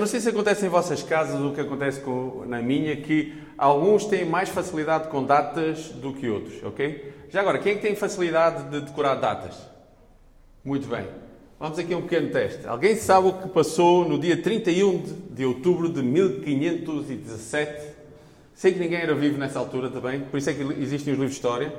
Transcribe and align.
Eu 0.00 0.04
não 0.04 0.08
sei 0.08 0.18
se 0.18 0.30
acontece 0.30 0.64
em 0.64 0.68
vossas 0.70 1.02
casas 1.02 1.38
o 1.38 1.52
que 1.52 1.60
acontece 1.60 2.00
com, 2.00 2.46
na 2.46 2.62
minha, 2.62 2.96
que 2.96 3.34
alguns 3.58 4.06
têm 4.06 4.24
mais 4.24 4.48
facilidade 4.48 5.08
com 5.08 5.22
datas 5.22 5.90
do 5.90 6.14
que 6.14 6.26
outros, 6.26 6.54
ok? 6.64 7.12
Já 7.28 7.42
agora, 7.42 7.58
quem 7.58 7.72
é 7.72 7.74
que 7.74 7.82
tem 7.82 7.94
facilidade 7.94 8.70
de 8.70 8.80
decorar 8.80 9.16
datas? 9.16 9.58
Muito 10.64 10.88
bem. 10.88 11.06
Vamos 11.58 11.78
aqui 11.78 11.92
a 11.92 11.98
um 11.98 12.00
pequeno 12.00 12.30
teste. 12.30 12.66
Alguém 12.66 12.96
sabe 12.96 13.28
o 13.28 13.32
que 13.34 13.48
passou 13.50 14.08
no 14.08 14.18
dia 14.18 14.40
31 14.40 15.02
de, 15.02 15.12
de 15.12 15.44
outubro 15.44 15.86
de 15.90 16.02
1517? 16.02 17.94
Sei 18.54 18.72
que 18.72 18.78
ninguém 18.78 19.00
era 19.00 19.14
vivo 19.14 19.36
nessa 19.36 19.58
altura 19.58 19.90
também, 19.90 20.20
por 20.20 20.38
isso 20.38 20.48
é 20.48 20.54
que 20.54 20.62
existem 20.62 21.12
os 21.12 21.18
livros 21.18 21.32
de 21.32 21.36
história. 21.36 21.74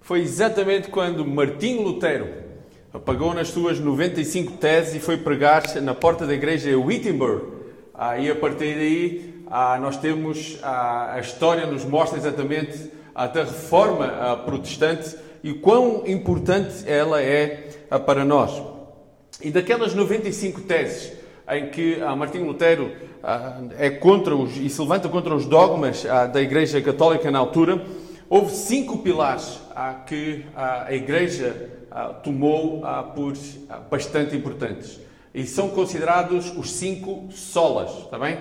Foi 0.00 0.22
exatamente 0.22 0.88
quando 0.88 1.24
Martinho 1.24 1.82
Lutero 1.82 2.43
apagou 2.94 3.34
nas 3.34 3.48
suas 3.48 3.80
95 3.80 4.52
teses 4.52 4.94
e 4.94 5.00
foi 5.00 5.16
pregar 5.16 5.64
na 5.82 5.92
porta 5.92 6.24
da 6.24 6.32
igreja 6.32 6.78
Wittenberg. 6.78 7.42
Ah, 7.92 8.16
e 8.16 8.30
a 8.30 8.36
partir 8.36 8.76
daí 8.76 9.34
ah, 9.50 9.76
nós 9.80 9.96
temos 9.96 10.60
ah, 10.62 11.14
a 11.14 11.18
história 11.18 11.66
nos 11.66 11.84
mostra 11.84 12.16
exatamente 12.16 12.92
a 13.12 13.26
da 13.26 13.42
reforma 13.42 14.06
ah, 14.06 14.36
protestante 14.36 15.16
e 15.42 15.52
quão 15.54 16.04
importante 16.06 16.84
ela 16.86 17.20
é 17.20 17.68
ah, 17.90 17.98
para 17.98 18.24
nós. 18.24 18.62
E 19.42 19.50
daquelas 19.50 19.92
95 19.92 20.60
teses 20.60 21.12
em 21.50 21.70
que 21.70 22.00
ah, 22.00 22.14
Martinho 22.14 22.46
Lutero 22.46 22.92
é 23.76 23.90
contra 23.90 24.36
os, 24.36 24.56
e 24.56 24.68
se 24.68 24.80
levanta 24.80 25.08
contra 25.08 25.34
os 25.34 25.46
dogmas 25.46 26.04
da 26.30 26.42
Igreja 26.42 26.80
Católica 26.82 27.30
na 27.30 27.38
altura, 27.38 27.82
houve 28.28 28.54
cinco 28.54 28.98
pilares 28.98 29.58
que 30.06 30.44
a 30.54 30.92
Igreja 30.92 31.83
tomou 32.22 32.80
ah, 32.84 33.02
por 33.02 33.34
ah, 33.68 33.78
bastante 33.78 34.34
importantes. 34.36 35.00
E 35.32 35.46
são 35.46 35.68
considerados 35.68 36.52
os 36.56 36.72
cinco 36.72 37.28
solas, 37.30 37.90
está 38.04 38.18
bem? 38.18 38.38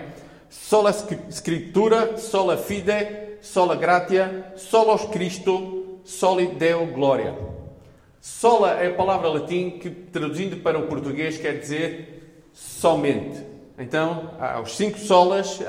Sola 0.50 0.92
Scriptura, 1.30 2.18
sola 2.18 2.58
fide, 2.58 3.38
sola 3.42 3.76
gratia, 3.76 4.54
solos 4.56 5.06
Christo, 5.06 6.00
soli 6.04 6.48
Deo 6.48 6.88
gloria. 6.88 7.36
Sola 8.22 8.72
é 8.82 8.88
a 8.88 8.94
palavra 8.94 9.28
latim 9.28 9.72
que, 9.72 9.90
traduzindo 9.90 10.58
para 10.58 10.80
o 10.80 10.88
português, 10.88 11.38
quer 11.38 11.60
dizer 11.60 12.50
somente. 12.54 13.42
Então, 13.78 14.32
os 14.64 14.78
cinco 14.78 15.00
solas, 15.00 15.60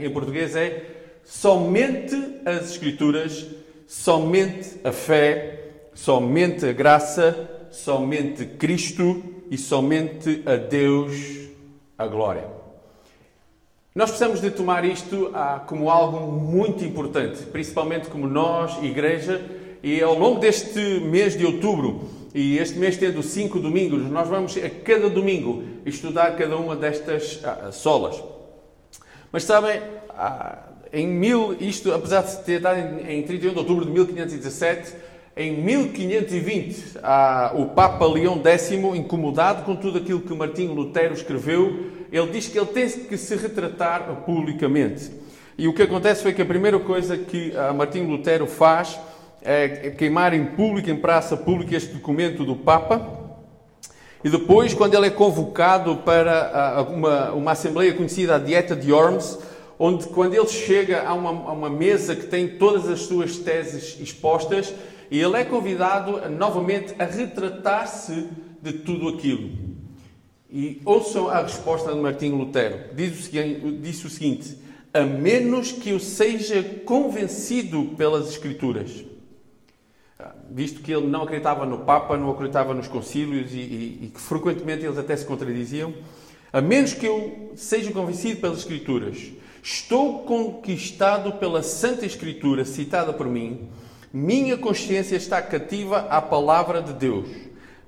em 0.00 0.10
português, 0.10 0.56
é 0.56 0.84
somente 1.24 2.40
as 2.44 2.70
Escrituras, 2.70 3.46
somente 3.86 4.80
a 4.82 4.90
fé, 4.90 5.61
somente 5.94 6.66
a 6.66 6.72
graça, 6.72 7.48
somente 7.70 8.44
Cristo 8.44 9.22
e 9.50 9.58
somente 9.58 10.42
a 10.46 10.56
Deus 10.56 11.50
a 11.98 12.06
glória. 12.06 12.62
Nós 13.94 14.08
precisamos 14.08 14.40
de 14.40 14.50
tomar 14.50 14.84
isto 14.86 15.30
ah, 15.34 15.62
como 15.66 15.90
algo 15.90 16.32
muito 16.32 16.82
importante, 16.82 17.42
principalmente 17.42 18.08
como 18.08 18.26
nós, 18.26 18.82
igreja, 18.82 19.44
e 19.82 20.00
ao 20.00 20.18
longo 20.18 20.40
deste 20.40 20.78
mês 21.00 21.36
de 21.36 21.44
outubro, 21.44 22.08
e 22.34 22.56
este 22.56 22.78
mês 22.78 22.96
tendo 22.96 23.22
cinco 23.22 23.58
domingos, 23.58 24.02
nós 24.10 24.28
vamos 24.28 24.56
a 24.56 24.70
cada 24.70 25.10
domingo 25.10 25.62
estudar 25.84 26.34
cada 26.36 26.56
uma 26.56 26.74
destas 26.74 27.40
ah, 27.44 27.70
solas. 27.70 28.22
Mas 29.30 29.44
sabem, 29.44 29.82
ah, 30.10 30.70
em 30.90 31.06
mil, 31.06 31.54
isto 31.60 31.92
apesar 31.92 32.22
de 32.22 32.36
ter 32.44 32.60
dado 32.60 32.78
em, 32.78 33.18
em 33.18 33.22
31 33.22 33.52
de 33.52 33.58
outubro 33.58 33.84
de 33.84 33.90
1517, 33.90 34.94
em 35.36 35.62
1520, 35.62 36.98
o 37.54 37.66
Papa 37.66 38.06
Leão 38.06 38.40
X, 38.44 38.70
incomodado 38.72 39.62
com 39.64 39.74
tudo 39.74 39.98
aquilo 39.98 40.20
que 40.20 40.34
Martinho 40.34 40.74
Lutero 40.74 41.14
escreveu, 41.14 41.86
ele 42.12 42.30
diz 42.30 42.48
que 42.48 42.58
ele 42.58 42.66
tem 42.66 42.88
que 42.88 43.16
se 43.16 43.34
retratar 43.36 44.22
publicamente. 44.26 45.10
E 45.56 45.66
o 45.66 45.72
que 45.72 45.82
acontece 45.82 46.22
foi 46.22 46.32
que 46.32 46.42
a 46.42 46.46
primeira 46.46 46.78
coisa 46.78 47.16
que 47.16 47.52
Martinho 47.74 48.08
Lutero 48.08 48.46
faz 48.46 48.98
é 49.40 49.90
queimar 49.90 50.34
em 50.34 50.44
público, 50.44 50.90
em 50.90 50.96
praça 50.96 51.36
pública, 51.36 51.76
este 51.76 51.94
documento 51.94 52.44
do 52.44 52.54
Papa. 52.54 53.20
E 54.22 54.30
depois, 54.30 54.72
quando 54.72 54.94
ele 54.94 55.06
é 55.06 55.10
convocado 55.10 55.96
para 55.96 56.86
uma, 56.90 57.32
uma 57.32 57.52
assembleia 57.52 57.92
conhecida, 57.92 58.36
a 58.36 58.38
Dieta 58.38 58.76
de 58.76 58.92
Worms, 58.92 59.38
onde 59.78 60.06
quando 60.06 60.34
ele 60.34 60.46
chega 60.46 61.02
a 61.02 61.12
uma, 61.12 61.30
a 61.30 61.52
uma 61.52 61.70
mesa 61.70 62.14
que 62.14 62.26
tem 62.26 62.46
todas 62.46 62.88
as 62.88 63.00
suas 63.00 63.38
teses 63.38 63.98
expostas, 63.98 64.72
e 65.12 65.20
ele 65.20 65.36
é 65.36 65.44
convidado 65.44 66.26
novamente 66.30 66.94
a 66.98 67.04
retratar-se 67.04 68.30
de 68.62 68.72
tudo 68.72 69.10
aquilo. 69.10 69.50
E 70.50 70.80
ouçam 70.86 71.28
a 71.28 71.42
resposta 71.42 71.92
de 71.92 72.00
Martinho 72.00 72.36
Lutero. 72.36 72.94
Diz 72.94 73.18
o 73.18 73.22
seguinte, 73.24 74.06
o 74.06 74.08
seguinte: 74.08 74.58
a 74.90 75.02
menos 75.02 75.70
que 75.70 75.90
eu 75.90 76.00
seja 76.00 76.62
convencido 76.86 77.94
pelas 77.94 78.30
Escrituras. 78.30 79.04
Ah, 80.18 80.34
visto 80.50 80.80
que 80.80 80.90
ele 80.90 81.06
não 81.08 81.24
acreditava 81.24 81.66
no 81.66 81.80
Papa, 81.80 82.16
não 82.16 82.30
acreditava 82.30 82.72
nos 82.72 82.88
concílios 82.88 83.52
e, 83.52 83.58
e, 83.58 83.98
e 84.04 84.10
que 84.14 84.20
frequentemente 84.20 84.86
eles 84.86 84.96
até 84.96 85.14
se 85.14 85.26
contradiziam, 85.26 85.92
a 86.50 86.62
menos 86.62 86.94
que 86.94 87.04
eu 87.04 87.52
seja 87.54 87.92
convencido 87.92 88.40
pelas 88.40 88.60
Escrituras, 88.60 89.30
estou 89.62 90.20
conquistado 90.20 91.32
pela 91.32 91.62
Santa 91.62 92.06
Escritura 92.06 92.64
citada 92.64 93.12
por 93.12 93.26
mim 93.26 93.68
minha 94.12 94.56
consciência 94.56 95.16
está 95.16 95.40
cativa 95.40 96.00
à 96.10 96.20
palavra 96.20 96.82
de 96.82 96.92
Deus. 96.92 97.28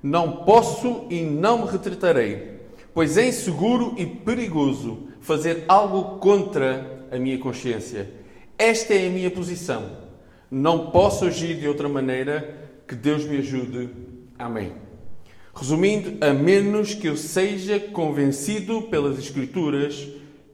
Não 0.01 0.43
posso 0.43 1.05
e 1.09 1.21
não 1.21 1.65
me 1.65 1.71
retratarei, 1.71 2.59
pois 2.93 3.17
é 3.17 3.27
inseguro 3.27 3.93
e 3.97 4.05
perigoso 4.05 5.07
fazer 5.21 5.65
algo 5.67 6.19
contra 6.19 7.07
a 7.11 7.17
minha 7.17 7.37
consciência. 7.37 8.09
Esta 8.57 8.93
é 8.93 9.07
a 9.07 9.09
minha 9.09 9.29
posição. 9.29 9.97
Não 10.49 10.91
posso 10.91 11.25
agir 11.25 11.59
de 11.59 11.67
outra 11.67 11.89
maneira. 11.89 12.63
Que 12.87 12.95
Deus 12.95 13.25
me 13.25 13.37
ajude. 13.37 13.89
Amém. 14.37 14.73
Resumindo, 15.53 16.23
a 16.23 16.33
menos 16.33 16.93
que 16.93 17.07
eu 17.07 17.17
seja 17.17 17.79
convencido 17.79 18.83
pelas 18.83 19.17
Escrituras, 19.17 20.07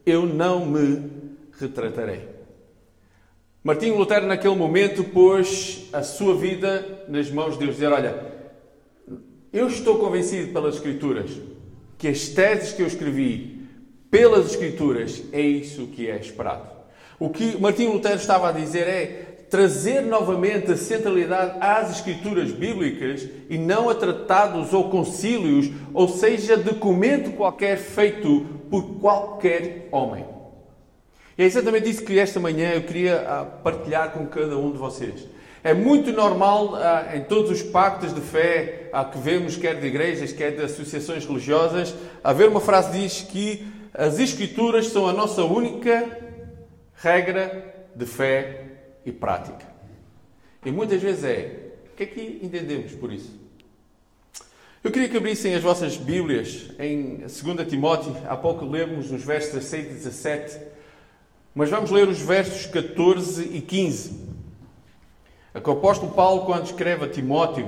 eu 0.06 0.26
não 0.26 0.66
me 0.66 1.10
retratarei. 1.60 2.41
Martinho 3.64 3.96
Lutero, 3.96 4.26
naquele 4.26 4.56
momento, 4.56 5.04
pôs 5.04 5.88
a 5.94 6.02
sua 6.02 6.36
vida 6.36 7.06
nas 7.08 7.30
mãos 7.30 7.54
de 7.54 7.60
Deus. 7.60 7.76
Dizer: 7.76 7.92
Olha, 7.92 8.26
eu 9.54 9.68
estou 9.68 10.00
convencido 10.00 10.52
pelas 10.52 10.76
Escrituras 10.76 11.30
que 11.96 12.08
as 12.08 12.30
teses 12.30 12.74
que 12.74 12.82
eu 12.82 12.88
escrevi 12.88 13.68
pelas 14.10 14.48
Escrituras 14.48 15.22
é 15.32 15.42
isso 15.42 15.86
que 15.88 16.10
é 16.10 16.18
esperado. 16.18 16.68
O 17.20 17.30
que 17.30 17.56
Martinho 17.62 17.94
Lutero 17.94 18.16
estava 18.16 18.50
a 18.50 18.52
dizer 18.52 18.88
é 18.88 19.06
trazer 19.48 20.02
novamente 20.02 20.72
a 20.72 20.78
centralidade 20.78 21.58
às 21.62 21.92
Escrituras 21.98 22.52
bíblicas 22.52 23.28
e 23.48 23.60
não 23.60 23.92
a 23.92 23.94
tratados 23.94 24.74
ou 24.74 24.90
concílios, 24.90 25.70
ou 25.94 26.08
seja, 26.08 26.58
documento 26.58 27.34
qualquer 27.34 27.78
feito 27.78 28.44
por 28.72 29.00
qualquer 29.00 29.88
homem. 29.92 30.26
E 31.42 31.44
é 31.44 31.48
exatamente 31.48 31.90
isso 31.90 32.04
que 32.04 32.20
esta 32.20 32.40
manhã 32.40 32.74
eu 32.74 32.84
queria 32.84 33.22
ah, 33.22 33.44
partilhar 33.44 34.12
com 34.12 34.28
cada 34.28 34.56
um 34.60 34.72
de 34.72 34.78
vocês. 34.78 35.28
É 35.64 35.74
muito 35.74 36.12
normal 36.12 36.76
ah, 36.76 37.16
em 37.16 37.24
todos 37.24 37.50
os 37.50 37.64
pactos 37.64 38.14
de 38.14 38.22
fé 38.22 38.92
ah, 38.94 39.04
que 39.04 39.18
vemos, 39.18 39.58
quer 39.58 39.80
de 39.80 39.88
igrejas, 39.88 40.32
quer 40.32 40.52
de 40.52 40.62
associações 40.62 41.26
religiosas, 41.26 41.96
haver 42.24 42.48
uma 42.48 42.62
frase 42.62 42.92
que 42.92 43.00
diz 43.00 43.22
que 43.22 43.68
as 43.92 44.20
Escrituras 44.20 44.90
são 44.90 45.08
a 45.08 45.14
nossa 45.14 45.44
única 45.44 46.16
regra 46.94 47.88
de 47.96 48.06
fé 48.06 48.66
e 49.04 49.12
prática. 49.12 49.66
E 50.64 50.70
muitas 50.70 51.02
vezes 51.02 51.24
é. 51.24 51.72
O 51.92 51.96
que 51.98 52.04
é 52.04 52.06
que 52.06 52.40
entendemos 52.44 52.92
por 52.92 53.12
isso? 53.12 53.34
Eu 54.84 54.92
queria 54.92 55.10
que 55.10 55.18
abrissem 55.18 55.56
as 55.56 55.64
vossas 55.64 55.98
Bíblias 55.98 56.70
em 56.78 57.18
2 57.18 57.68
Timóteo. 57.68 58.16
Há 58.30 58.38
pouco 58.38 58.64
lemos 58.64 59.10
nos 59.10 59.24
versos 59.24 59.54
16 59.54 59.86
e 59.86 59.90
17 59.90 60.71
mas 61.54 61.70
vamos 61.70 61.92
ler 61.92 62.08
os 62.08 62.20
versos 62.20 62.66
14 62.66 63.44
e 63.44 63.62
15. 63.62 64.32
É 65.54 65.60
o 65.60 65.72
apóstolo 65.72 66.14
Paulo, 66.14 66.46
quando 66.46 66.66
escreve 66.66 67.06
a 67.06 67.10
Timóteo, 67.10 67.68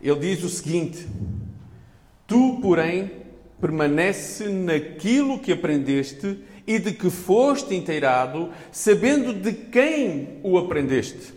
ele 0.00 0.20
diz 0.20 0.44
o 0.44 0.48
seguinte: 0.48 1.06
Tu, 2.26 2.58
porém, 2.62 3.10
permanece 3.60 4.48
naquilo 4.48 5.40
que 5.40 5.50
aprendeste 5.52 6.38
e 6.66 6.78
de 6.78 6.92
que 6.92 7.10
foste 7.10 7.74
inteirado, 7.74 8.50
sabendo 8.70 9.34
de 9.34 9.52
quem 9.52 10.38
o 10.42 10.56
aprendeste, 10.56 11.34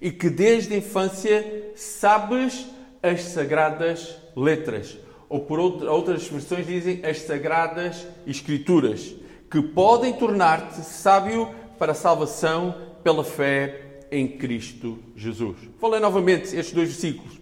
e 0.00 0.10
que 0.10 0.28
desde 0.28 0.74
a 0.74 0.78
infância 0.78 1.72
sabes 1.74 2.66
as 3.02 3.22
sagradas 3.24 4.16
letras, 4.36 4.98
ou 5.28 5.40
por 5.40 5.58
outras 5.58 6.28
versões 6.28 6.66
dizem 6.66 7.00
as 7.04 7.22
sagradas 7.22 8.06
escrituras 8.26 9.21
que 9.52 9.60
podem 9.60 10.14
tornar-te 10.14 10.80
sábio 10.80 11.54
para 11.78 11.92
a 11.92 11.94
salvação 11.94 12.74
pela 13.04 13.22
fé 13.22 14.00
em 14.10 14.26
Cristo 14.26 14.98
Jesus. 15.14 15.58
Ler 15.82 16.00
novamente 16.00 16.56
estes 16.56 16.72
dois 16.72 16.88
versículos. 16.88 17.38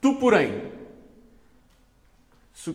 Tu, 0.00 0.14
porém, 0.14 0.62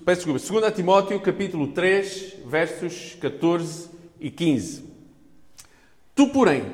Peço 0.03 0.29
desculpa, 0.29 0.61
2 0.61 0.75
Timóteo, 0.75 1.17
capítulo 1.21 1.67
3, 1.67 2.39
versos 2.45 3.15
14 3.21 3.87
e 4.19 4.29
15. 4.29 4.83
Tu, 6.13 6.27
porém, 6.27 6.65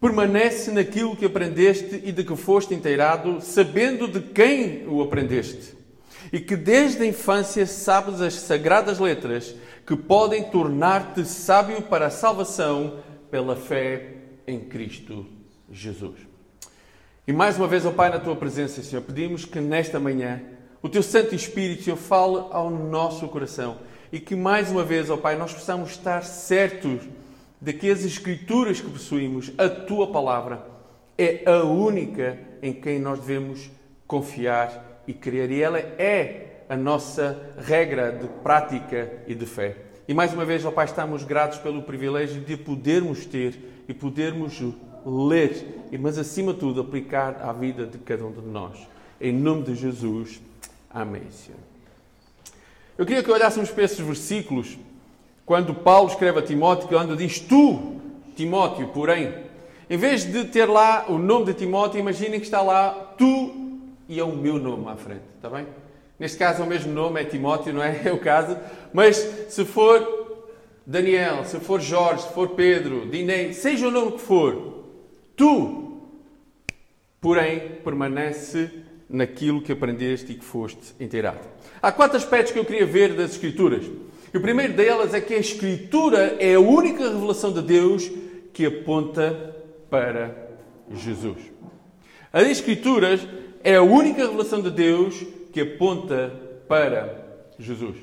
permanece 0.00 0.72
naquilo 0.72 1.14
que 1.14 1.24
aprendeste 1.24 2.02
e 2.02 2.10
de 2.10 2.24
que 2.24 2.34
foste 2.34 2.74
inteirado, 2.74 3.40
sabendo 3.40 4.08
de 4.08 4.20
quem 4.20 4.88
o 4.88 5.00
aprendeste, 5.00 5.76
e 6.32 6.40
que 6.40 6.56
desde 6.56 7.04
a 7.04 7.06
infância 7.06 7.64
sabes 7.64 8.20
as 8.20 8.34
sagradas 8.34 8.98
letras 8.98 9.54
que 9.86 9.96
podem 9.96 10.44
tornar-te 10.44 11.24
sábio 11.24 11.82
para 11.82 12.06
a 12.06 12.10
salvação 12.10 13.00
pela 13.30 13.56
fé 13.56 14.14
em 14.46 14.60
Cristo 14.60 15.26
Jesus. 15.70 16.20
E 17.26 17.32
mais 17.32 17.56
uma 17.56 17.66
vez, 17.66 17.86
ó 17.86 17.90
Pai, 17.90 18.10
na 18.10 18.18
tua 18.18 18.36
presença, 18.36 18.82
Senhor, 18.82 19.02
pedimos 19.02 19.44
que 19.44 19.60
nesta 19.60 19.98
manhã 19.98 20.42
o 20.82 20.88
teu 20.88 21.02
Santo 21.02 21.34
Espírito, 21.34 21.84
Senhor, 21.84 21.96
fale 21.96 22.44
ao 22.50 22.70
nosso 22.70 23.26
coração 23.28 23.78
e 24.12 24.20
que 24.20 24.36
mais 24.36 24.70
uma 24.70 24.84
vez, 24.84 25.08
ó 25.08 25.16
Pai, 25.16 25.36
nós 25.36 25.54
possamos 25.54 25.90
estar 25.90 26.22
certos 26.24 27.00
de 27.60 27.72
que 27.72 27.90
as 27.90 28.04
Escrituras 28.04 28.80
que 28.80 28.90
possuímos, 28.90 29.52
a 29.56 29.68
tua 29.68 30.08
palavra, 30.08 30.66
é 31.16 31.48
a 31.48 31.62
única 31.62 32.38
em 32.60 32.72
quem 32.72 32.98
nós 32.98 33.20
devemos 33.20 33.70
confiar 34.06 35.02
e 35.06 35.14
crer. 35.14 35.50
E 35.50 35.62
ela 35.62 35.78
é 35.78 36.51
a 36.72 36.76
nossa 36.76 37.38
regra 37.58 38.10
de 38.10 38.26
prática 38.42 39.12
e 39.26 39.34
de 39.34 39.44
fé. 39.44 39.76
E 40.08 40.14
mais 40.14 40.32
uma 40.32 40.42
vez, 40.42 40.64
ó 40.64 40.70
Pai, 40.70 40.86
estamos 40.86 41.22
gratos 41.22 41.58
pelo 41.58 41.82
privilégio 41.82 42.40
de 42.40 42.56
podermos 42.56 43.26
ter 43.26 43.84
e 43.86 43.92
podermos 43.92 44.58
ler, 45.04 45.84
mas 46.00 46.16
acima 46.16 46.54
de 46.54 46.60
tudo 46.60 46.80
aplicar 46.80 47.42
à 47.42 47.52
vida 47.52 47.84
de 47.84 47.98
cada 47.98 48.24
um 48.24 48.32
de 48.32 48.40
nós. 48.40 48.88
Em 49.20 49.34
nome 49.34 49.64
de 49.64 49.74
Jesus. 49.74 50.40
Amém, 50.88 51.24
Senhor. 51.30 51.60
Eu 52.96 53.04
queria 53.04 53.22
que 53.22 53.30
olhássemos 53.30 53.70
para 53.70 53.84
esses 53.84 54.00
versículos 54.00 54.78
quando 55.44 55.74
Paulo 55.74 56.08
escreve 56.08 56.38
a 56.38 56.42
Timóteo, 56.42 56.88
quando 56.88 57.14
diz 57.14 57.38
tu, 57.38 58.00
Timóteo, 58.34 58.88
porém, 58.88 59.30
em 59.90 59.98
vez 59.98 60.24
de 60.24 60.46
ter 60.46 60.64
lá 60.64 61.04
o 61.06 61.18
nome 61.18 61.44
de 61.44 61.52
Timóteo, 61.52 62.00
imaginem 62.00 62.40
que 62.40 62.46
está 62.46 62.62
lá 62.62 62.92
tu 63.18 63.78
e 64.08 64.18
é 64.18 64.24
o 64.24 64.34
meu 64.34 64.58
nome 64.58 64.88
à 64.88 64.96
frente, 64.96 65.20
está 65.36 65.50
bem? 65.50 65.66
Neste 66.18 66.38
caso 66.38 66.62
é 66.62 66.64
o 66.64 66.68
mesmo 66.68 66.92
nome, 66.92 67.20
é 67.20 67.24
Timóteo, 67.24 67.72
não 67.72 67.82
é? 67.82 68.02
É 68.06 68.12
o 68.12 68.18
caso. 68.18 68.56
Mas 68.92 69.16
se 69.48 69.64
for 69.64 70.22
Daniel, 70.86 71.44
se 71.44 71.58
for 71.60 71.80
Jorge, 71.80 72.22
se 72.22 72.32
for 72.32 72.50
Pedro, 72.50 73.06
Dinei, 73.06 73.52
seja 73.52 73.88
o 73.88 73.90
nome 73.90 74.12
que 74.12 74.20
for, 74.20 74.84
tu, 75.36 76.00
porém, 77.20 77.76
permanece 77.84 78.70
naquilo 79.08 79.60
que 79.60 79.72
aprendeste 79.72 80.32
e 80.32 80.34
que 80.34 80.44
foste 80.44 80.94
inteirado. 80.98 81.46
Há 81.80 81.92
quatro 81.92 82.16
aspectos 82.16 82.52
que 82.52 82.58
eu 82.58 82.64
queria 82.64 82.86
ver 82.86 83.14
das 83.14 83.32
Escrituras. 83.32 83.84
E 84.32 84.36
o 84.36 84.40
primeiro 84.40 84.72
delas 84.72 85.12
é 85.12 85.20
que 85.20 85.34
a 85.34 85.38
Escritura 85.38 86.36
é 86.40 86.54
a 86.54 86.60
única 86.60 87.08
revelação 87.08 87.52
de 87.52 87.60
Deus 87.60 88.10
que 88.52 88.64
aponta 88.64 89.54
para 89.90 90.48
Jesus. 90.90 91.38
As 92.32 92.48
Escrituras 92.48 93.20
é 93.62 93.76
a 93.76 93.82
única 93.82 94.22
revelação 94.22 94.62
de 94.62 94.70
Deus 94.70 95.22
que 95.52 95.60
aponta 95.60 96.32
para 96.66 97.44
Jesus. 97.58 97.96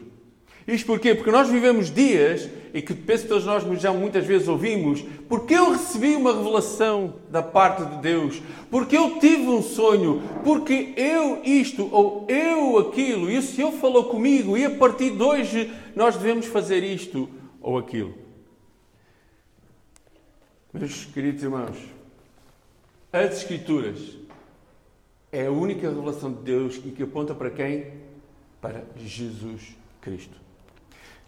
Isto 0.68 0.86
porquê? 0.86 1.16
Porque 1.16 1.32
nós 1.32 1.50
vivemos 1.50 1.90
dias 1.90 2.48
e 2.74 2.82
que 2.82 2.94
penso 2.94 3.24
que 3.24 3.30
todos 3.30 3.46
nós 3.46 3.64
já 3.82 3.92
muitas 3.92 4.24
vezes 4.24 4.48
ouvimos, 4.48 5.04
porque 5.28 5.56
eu 5.56 5.72
recebi 5.72 6.16
uma 6.16 6.36
revelação 6.36 7.16
da 7.32 7.42
parte 7.42 7.84
de 7.84 7.98
Deus, 7.98 8.40
porque 8.70 8.96
eu 8.96 9.20
tive 9.20 9.48
um 9.48 9.64
sonho, 9.64 10.22
porque 10.44 10.94
eu 10.96 11.42
isto 11.44 11.90
ou 11.92 12.28
eu 12.30 12.78
aquilo, 12.78 13.32
e 13.32 13.40
o 13.40 13.42
Senhor 13.42 13.72
falou 13.72 14.06
comigo, 14.06 14.56
e 14.56 14.66
a 14.66 14.70
partir 14.70 15.10
de 15.10 15.24
hoje 15.24 15.74
nós 15.96 16.16
devemos 16.16 16.46
fazer 16.46 16.84
isto 16.84 17.28
ou 17.60 17.80
aquilo. 17.80 18.14
Meus 20.72 21.06
queridos 21.06 21.42
irmãos, 21.42 21.78
as 23.12 23.38
Escrituras 23.38 24.20
é 25.32 25.46
a 25.46 25.52
única 25.52 25.88
revelação 25.88 26.32
de 26.32 26.42
Deus 26.42 26.82
e 26.84 26.90
que 26.90 27.04
aponta 27.04 27.36
para 27.36 27.50
quem? 27.50 27.86
Para 28.62 28.84
Jesus 28.98 29.76
Cristo. 30.02 30.38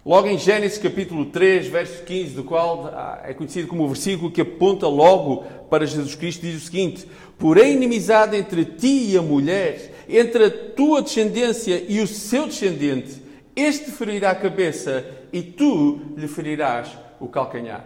Logo 0.03 0.27
em 0.27 0.37
Gênesis 0.37 0.79
capítulo 0.79 1.27
3, 1.27 1.67
verso 1.67 2.03
15, 2.03 2.33
do 2.33 2.43
qual 2.43 2.87
ah, 2.87 3.21
é 3.23 3.35
conhecido 3.35 3.67
como 3.67 3.83
o 3.83 3.87
versículo 3.87 4.31
que 4.31 4.41
aponta 4.41 4.87
logo 4.87 5.43
para 5.69 5.85
Jesus 5.85 6.15
Cristo, 6.15 6.41
diz 6.41 6.63
o 6.63 6.65
seguinte: 6.65 7.07
Porém, 7.37 7.73
inimizade 7.73 8.35
entre 8.35 8.65
ti 8.65 9.11
e 9.11 9.17
a 9.17 9.21
mulher, 9.21 9.93
entre 10.09 10.45
a 10.45 10.49
tua 10.49 11.03
descendência 11.03 11.85
e 11.87 12.01
o 12.01 12.07
seu 12.07 12.47
descendente, 12.47 13.21
este 13.55 13.91
ferirá 13.91 14.31
a 14.31 14.35
cabeça 14.35 15.05
e 15.31 15.43
tu 15.43 16.01
lhe 16.17 16.27
ferirás 16.27 16.89
o 17.19 17.27
calcanhar. 17.27 17.85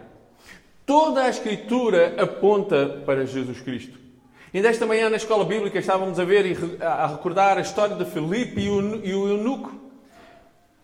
Toda 0.85 1.23
a 1.23 1.29
Escritura 1.29 2.15
aponta 2.17 3.03
para 3.05 3.25
Jesus 3.25 3.59
Cristo. 3.59 4.04
Ainda 4.53 4.69
esta 4.69 4.85
manhã 4.85 5.09
na 5.09 5.17
escola 5.17 5.43
bíblica 5.43 5.79
estávamos 5.79 6.19
a 6.19 6.23
ver 6.23 6.45
e 6.45 6.83
a 6.83 7.07
recordar 7.07 7.57
a 7.57 7.61
história 7.61 7.95
de 7.95 8.05
Filipe 8.05 8.61
e 8.61 8.69
o 9.13 9.27
eunuco. 9.27 9.85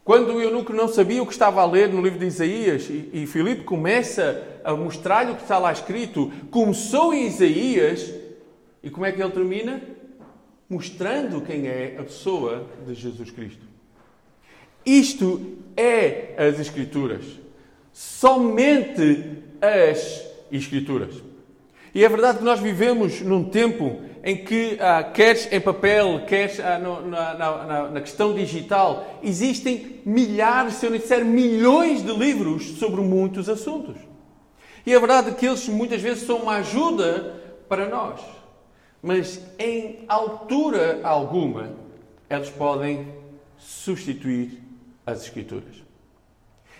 Quando 0.04 0.34
o 0.34 0.42
eunuco 0.42 0.74
não 0.74 0.88
sabia 0.88 1.22
o 1.22 1.28
que 1.28 1.31
estava 1.31 1.62
a 1.62 1.66
ler 1.66 1.90
no 1.90 2.02
livro 2.02 2.19
de 2.19 2.25
Isaías, 2.25 2.90
e, 2.90 3.10
e 3.13 3.28
Filipe 3.28 3.63
começa 3.63 4.60
a 4.63 4.74
mostrar-lhe 4.74 5.31
o 5.31 5.36
que 5.36 5.44
está 5.44 5.58
lá 5.58 5.72
escrito, 5.72 6.31
começou 6.50 7.13
em 7.13 7.28
Isaías, 7.28 8.12
e 8.84 8.90
como 8.90 9.06
é 9.06 9.12
que 9.12 9.22
ele 9.22 9.31
termina? 9.31 9.81
Mostrando 10.68 11.42
quem 11.42 11.68
é 11.68 11.98
a 12.00 12.04
pessoa 12.04 12.68
de 12.88 12.96
Jesus 12.96 13.30
Cristo. 13.30 13.66
Isto 14.86 15.60
é 15.78 16.34
as 16.38 16.60
Escrituras. 16.60 17.24
Somente 17.94 19.38
as 19.62 20.25
Escrituras. 20.52 21.31
E 21.93 22.05
é 22.05 22.09
verdade 22.09 22.38
que 22.38 22.43
nós 22.43 22.59
vivemos 22.59 23.21
num 23.21 23.43
tempo 23.43 24.01
em 24.23 24.38
que, 24.38 24.77
ah, 24.79 25.03
queres 25.03 25.51
em 25.51 25.59
papel, 25.59 26.25
queres 26.25 26.59
ah, 26.59 26.77
no, 26.77 27.07
na, 27.07 27.33
na, 27.33 27.89
na, 27.89 28.01
questão 28.01 28.33
digital, 28.33 29.19
existem 29.21 29.99
milhares, 30.05 30.75
se 30.75 30.86
eu 30.86 30.91
não 30.91 30.98
disser 30.98 31.25
milhões 31.25 32.03
de 32.03 32.13
livros 32.13 32.77
sobre 32.77 33.01
muitos 33.01 33.50
assuntos. 33.50 33.95
E 34.86 34.93
é 34.93 35.00
verdade 35.00 35.31
que 35.36 35.45
eles 35.45 35.67
muitas 35.67 36.01
vezes 36.01 36.24
são 36.24 36.38
uma 36.38 36.57
ajuda 36.57 37.36
para 37.67 37.89
nós, 37.89 38.21
mas 39.01 39.41
em 39.60 40.05
altura 40.07 41.01
alguma, 41.03 41.74
eles 42.29 42.50
podem 42.50 43.07
substituir 43.57 44.62
as 45.05 45.24
Escrituras. 45.24 45.90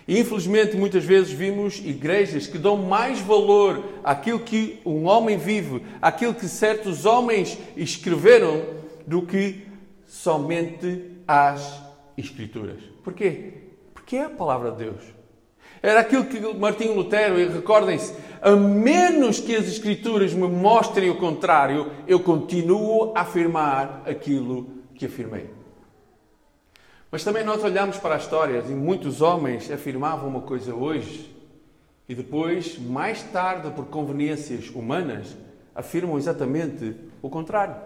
Infelizmente 0.06 0.76
muitas 0.76 1.04
vezes 1.04 1.30
vimos 1.30 1.78
igrejas 1.78 2.46
que 2.46 2.58
dão 2.58 2.76
mais 2.76 3.20
valor 3.20 3.82
àquilo 4.02 4.40
que 4.40 4.80
um 4.84 5.06
homem 5.06 5.36
vive, 5.36 5.82
àquilo 6.00 6.34
que 6.34 6.48
certos 6.48 7.06
homens 7.06 7.56
escreveram, 7.76 8.62
do 9.06 9.22
que 9.22 9.66
somente 10.06 11.04
às 11.26 11.80
Escrituras. 12.16 12.78
Porquê? 13.02 13.54
Porque 13.94 14.16
é 14.16 14.24
a 14.24 14.30
palavra 14.30 14.70
de 14.72 14.84
Deus. 14.84 15.02
Era 15.82 16.00
aquilo 16.00 16.26
que 16.26 16.38
Martinho 16.54 16.94
Lutero, 16.94 17.40
e 17.40 17.48
recordem-se, 17.48 18.14
a 18.40 18.52
menos 18.52 19.40
que 19.40 19.56
as 19.56 19.66
Escrituras 19.66 20.34
me 20.34 20.46
mostrem 20.46 21.10
o 21.10 21.16
contrário, 21.16 21.90
eu 22.06 22.20
continuo 22.20 23.12
a 23.16 23.22
afirmar 23.22 24.02
aquilo 24.06 24.68
que 24.94 25.06
afirmei. 25.06 25.61
Mas 27.12 27.22
também 27.22 27.44
nós 27.44 27.62
olhamos 27.62 27.98
para 27.98 28.14
as 28.14 28.22
histórias 28.22 28.70
e 28.70 28.72
muitos 28.72 29.20
homens 29.20 29.70
afirmavam 29.70 30.26
uma 30.30 30.40
coisa 30.40 30.74
hoje 30.74 31.30
e 32.08 32.14
depois, 32.14 32.78
mais 32.78 33.22
tarde, 33.24 33.70
por 33.72 33.84
conveniências 33.84 34.70
humanas, 34.70 35.36
afirmam 35.74 36.16
exatamente 36.16 36.96
o 37.20 37.28
contrário. 37.28 37.76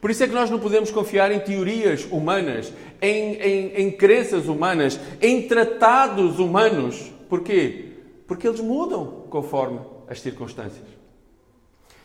Por 0.00 0.12
isso 0.12 0.22
é 0.22 0.28
que 0.28 0.32
nós 0.32 0.48
não 0.48 0.60
podemos 0.60 0.92
confiar 0.92 1.32
em 1.32 1.40
teorias 1.40 2.04
humanas, 2.04 2.72
em, 3.02 3.34
em, 3.34 3.74
em 3.74 3.90
crenças 3.90 4.46
humanas, 4.46 5.00
em 5.20 5.48
tratados 5.48 6.38
humanos. 6.38 7.12
Porquê? 7.28 7.94
Porque 8.28 8.46
eles 8.46 8.60
mudam 8.60 9.24
conforme 9.28 9.80
as 10.06 10.20
circunstâncias. 10.20 10.86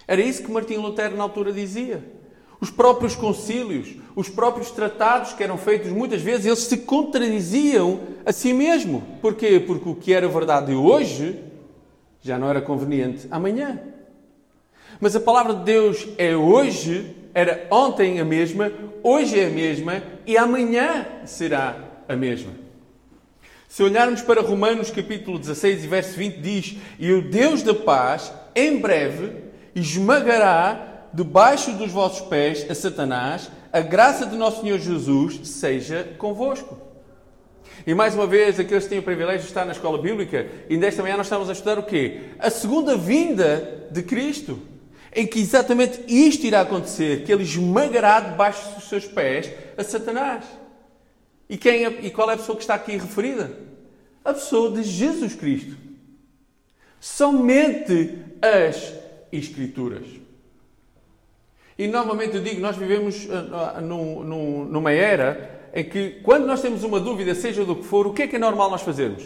Era 0.07 0.21
isso 0.21 0.43
que 0.43 0.51
Martim 0.51 0.77
Lutero 0.77 1.15
na 1.15 1.21
altura 1.21 1.53
dizia. 1.53 2.03
Os 2.59 2.69
próprios 2.69 3.15
concílios, 3.15 3.95
os 4.15 4.29
próprios 4.29 4.71
tratados 4.71 5.33
que 5.33 5.43
eram 5.43 5.57
feitos, 5.57 5.91
muitas 5.91 6.21
vezes 6.21 6.45
eles 6.45 6.59
se 6.59 6.77
contradiziam 6.77 7.99
a 8.25 8.31
si 8.31 8.53
mesmo. 8.53 9.03
Porquê? 9.21 9.59
Porque 9.59 9.89
o 9.89 9.95
que 9.95 10.13
era 10.13 10.27
verdade 10.27 10.73
hoje 10.73 11.43
já 12.21 12.39
não 12.39 12.49
era 12.49 12.61
conveniente 12.61 13.27
amanhã. 13.29 13.79
Mas 14.99 15.15
a 15.15 15.19
palavra 15.19 15.53
de 15.53 15.63
Deus 15.63 16.07
é 16.17 16.35
hoje, 16.35 17.15
era 17.33 17.67
ontem 17.69 18.19
a 18.19 18.25
mesma, 18.25 18.71
hoje 19.03 19.39
é 19.39 19.47
a 19.47 19.49
mesma 19.49 20.01
e 20.25 20.37
amanhã 20.37 21.05
será 21.25 21.77
a 22.07 22.15
mesma. 22.15 22.51
Se 23.67 23.83
olharmos 23.83 24.21
para 24.21 24.41
Romanos 24.41 24.89
capítulo 24.89 25.37
16 25.37 25.83
e 25.83 25.87
verso 25.87 26.17
20 26.17 26.37
diz: 26.39 26.77
"E 26.97 27.11
o 27.11 27.21
Deus 27.21 27.61
da 27.61 27.73
paz 27.73 28.31
em 28.55 28.79
breve 28.79 29.33
esmagará 29.75 30.94
debaixo 31.15 31.71
dos 31.71 31.91
vossos 31.91 32.27
pés 32.27 32.69
a 32.69 32.75
Satanás, 32.75 33.49
a 33.71 33.79
graça 33.79 34.25
de 34.25 34.35
nosso 34.35 34.61
Senhor 34.61 34.77
Jesus 34.77 35.47
seja 35.47 36.03
convosco. 36.17 36.77
E 37.87 37.93
mais 37.93 38.13
uma 38.13 38.27
vez, 38.27 38.59
aqueles 38.59 38.83
que 38.83 38.89
têm 38.89 38.99
o 38.99 39.03
privilégio 39.03 39.41
de 39.41 39.47
estar 39.47 39.63
na 39.63 39.71
escola 39.71 39.97
bíblica, 39.97 40.45
e 40.69 40.77
desta 40.77 41.01
manhã 41.01 41.15
nós 41.15 41.27
estamos 41.27 41.49
a 41.49 41.53
estudar 41.53 41.79
o 41.79 41.83
quê? 41.83 42.31
A 42.37 42.49
segunda 42.49 42.97
vinda 42.97 43.87
de 43.89 44.03
Cristo. 44.03 44.59
Em 45.17 45.25
que 45.25 45.39
exatamente 45.39 46.01
isto 46.09 46.45
irá 46.45 46.59
acontecer, 46.61 47.23
que 47.23 47.31
ele 47.31 47.43
esmagará 47.43 48.19
debaixo 48.19 48.75
dos 48.75 48.89
seus 48.89 49.05
pés 49.05 49.49
a 49.77 49.83
Satanás. 49.83 50.43
E, 51.49 51.57
quem 51.57 51.85
é, 51.85 51.89
e 52.01 52.11
qual 52.11 52.29
é 52.29 52.33
a 52.33 52.37
pessoa 52.37 52.57
que 52.57 52.63
está 52.63 52.75
aqui 52.75 52.97
referida? 52.97 53.57
A 54.25 54.33
pessoa 54.33 54.71
de 54.71 54.83
Jesus 54.83 55.33
Cristo. 55.33 55.77
Somente 56.99 58.17
as 58.41 58.93
Escrituras. 59.31 60.24
E 61.77 61.87
novamente 61.87 62.35
eu 62.35 62.41
digo, 62.41 62.61
nós 62.61 62.77
vivemos 62.77 63.25
uh, 63.25 63.81
num, 63.81 64.65
numa 64.65 64.91
era 64.91 65.69
em 65.73 65.83
que, 65.83 66.21
quando 66.23 66.45
nós 66.45 66.61
temos 66.61 66.83
uma 66.83 66.99
dúvida, 66.99 67.35
seja 67.35 67.65
do 67.65 67.75
que 67.75 67.83
for, 67.83 68.07
o 68.07 68.13
que 68.13 68.23
é 68.23 68.27
que 68.27 68.37
é 68.37 68.39
normal 68.39 68.69
nós 68.69 68.81
fazermos? 68.81 69.23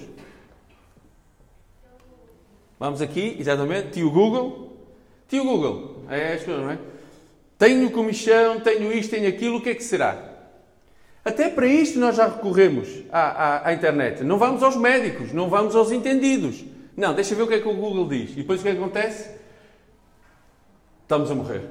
Vamos 2.79 3.01
aqui, 3.01 3.35
exatamente, 3.39 3.91
tio 3.91 4.09
Google. 4.09 4.77
Tio 5.27 5.43
Google, 5.43 6.05
é 6.09 6.33
as 6.33 6.43
coisas, 6.43 6.63
não 6.63 6.71
é? 6.71 6.79
Tenho 7.57 7.91
comichão, 7.91 8.61
tenho 8.61 8.91
isto, 8.91 9.11
tenho 9.11 9.27
aquilo, 9.27 9.57
o 9.57 9.61
que 9.61 9.69
é 9.69 9.75
que 9.75 9.83
será? 9.83 10.29
Até 11.23 11.49
para 11.49 11.67
isto 11.67 11.99
nós 11.99 12.15
já 12.15 12.27
recorremos 12.27 12.87
à, 13.11 13.19
à, 13.19 13.67
à, 13.67 13.73
internet. 13.73 14.23
Não 14.23 14.39
vamos 14.39 14.63
aos 14.63 14.75
médicos, 14.75 15.33
não 15.33 15.49
vamos 15.49 15.75
aos 15.75 15.91
entendidos. 15.91 16.63
Não, 16.95 17.13
deixa 17.13 17.35
ver 17.35 17.43
o 17.43 17.47
que 17.47 17.55
é 17.55 17.59
que 17.59 17.67
o 17.67 17.73
Google 17.73 18.07
diz. 18.07 18.31
E 18.31 18.35
depois 18.37 18.61
o 18.61 18.63
que, 18.63 18.69
é 18.69 18.71
que 18.71 18.79
acontece? 18.79 19.29
Estamos 21.03 21.29
a 21.29 21.35
morrer. 21.35 21.63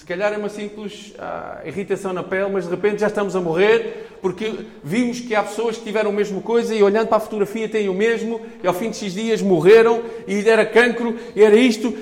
Se 0.00 0.06
calhar 0.06 0.32
é 0.32 0.38
uma 0.38 0.48
simples 0.48 1.12
ah, 1.18 1.60
irritação 1.62 2.14
na 2.14 2.22
pele, 2.22 2.48
mas 2.50 2.64
de 2.64 2.70
repente 2.70 3.02
já 3.02 3.08
estamos 3.08 3.36
a 3.36 3.40
morrer 3.40 4.16
porque 4.22 4.64
vimos 4.82 5.20
que 5.20 5.34
há 5.34 5.42
pessoas 5.42 5.76
que 5.76 5.84
tiveram 5.84 6.08
a 6.08 6.12
mesma 6.14 6.40
coisa 6.40 6.74
e 6.74 6.82
olhando 6.82 7.08
para 7.08 7.18
a 7.18 7.20
fotografia 7.20 7.68
têm 7.68 7.86
o 7.86 7.92
mesmo 7.92 8.40
e 8.64 8.66
ao 8.66 8.72
fim 8.72 8.88
de 8.90 9.10
dias 9.10 9.42
morreram 9.42 10.02
e 10.26 10.48
era 10.48 10.64
cancro 10.64 11.18
e 11.36 11.42
era 11.42 11.54
isto. 11.54 11.94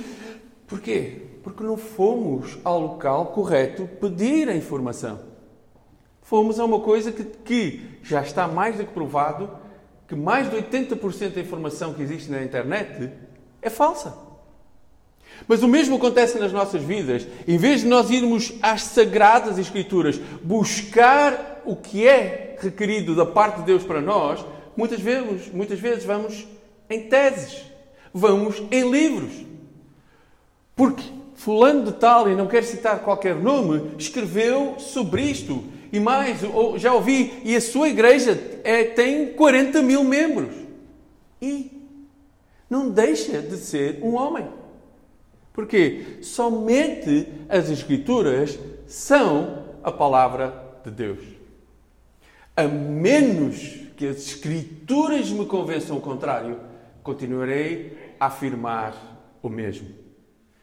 Porquê? 0.69 1.23
Porque 1.43 1.65
não 1.65 1.77
fomos 1.77 2.57
ao 2.63 2.81
local 2.81 3.27
correto 3.33 3.89
pedir 4.01 4.49
a 4.49 4.55
informação. 4.55 5.19
Fomos 6.23 6.61
a 6.61 6.65
uma 6.65 6.79
coisa 6.79 7.11
que, 7.11 7.25
que 7.25 7.99
já 8.05 8.23
está 8.23 8.47
mais 8.47 8.77
do 8.77 8.85
que 8.85 8.93
provado 8.93 9.51
que 10.07 10.15
mais 10.15 10.49
de 10.49 10.57
80% 10.57 11.31
da 11.31 11.41
informação 11.41 11.93
que 11.93 12.03
existe 12.03 12.31
na 12.31 12.45
internet 12.45 13.11
é 13.61 13.69
falsa. 13.69 14.28
Mas 15.47 15.63
o 15.63 15.69
mesmo 15.69 15.97
acontece 15.97 16.39
nas 16.39 16.53
nossas 16.53 16.83
vidas. 16.83 17.27
Em 17.47 17.57
vez 17.57 17.81
de 17.81 17.87
nós 17.87 18.11
irmos 18.11 18.53
às 18.61 18.83
sagradas 18.83 19.59
Escrituras 19.59 20.21
buscar 20.43 21.63
o 21.65 21.77
que 21.77 22.07
é 22.07 22.57
requerido 22.61 23.15
da 23.15 23.25
parte 23.25 23.59
de 23.61 23.67
Deus 23.67 23.85
para 23.85 24.01
nós, 24.01 24.45
muitas 24.77 25.01
vezes, 25.01 25.53
muitas 25.53 25.79
vezes 25.79 26.05
vamos 26.05 26.47
em 26.91 27.09
teses, 27.09 27.63
vamos 28.13 28.63
em 28.71 28.91
livros. 28.91 29.33
Porque 30.75 31.05
fulano 31.39 31.85
de 31.85 31.93
tal, 31.93 32.29
e 32.29 32.35
não 32.35 32.49
quero 32.49 32.67
citar 32.67 32.99
qualquer 33.01 33.37
nome, 33.37 33.93
escreveu 33.97 34.75
sobre 34.79 35.23
isto. 35.23 35.65
E 35.93 35.99
mais, 35.99 36.41
já 36.77 36.93
ouvi, 36.93 37.41
e 37.45 37.57
a 37.57 37.61
sua 37.61 37.89
igreja 37.89 38.39
é, 38.65 38.85
tem 38.85 39.33
40 39.33 39.81
mil 39.83 40.05
membros. 40.05 40.55
E 41.41 41.71
não 42.69 42.91
deixa 42.91 43.41
de 43.41 43.57
ser 43.57 44.01
um 44.03 44.15
homem. 44.15 44.47
Porque 45.59 46.19
somente 46.23 47.27
as 47.49 47.69
Escrituras 47.69 48.57
são 48.87 49.65
a 49.83 49.91
palavra 49.91 50.55
de 50.85 50.91
Deus. 50.93 51.19
A 52.55 52.63
menos 52.63 53.81
que 53.97 54.07
as 54.07 54.19
Escrituras 54.19 55.31
me 55.31 55.45
convençam 55.47 55.97
o 55.97 56.01
contrário, 56.01 56.61
continuarei 57.03 58.15
a 58.21 58.27
afirmar 58.27 58.95
o 59.43 59.49
mesmo. 59.49 59.89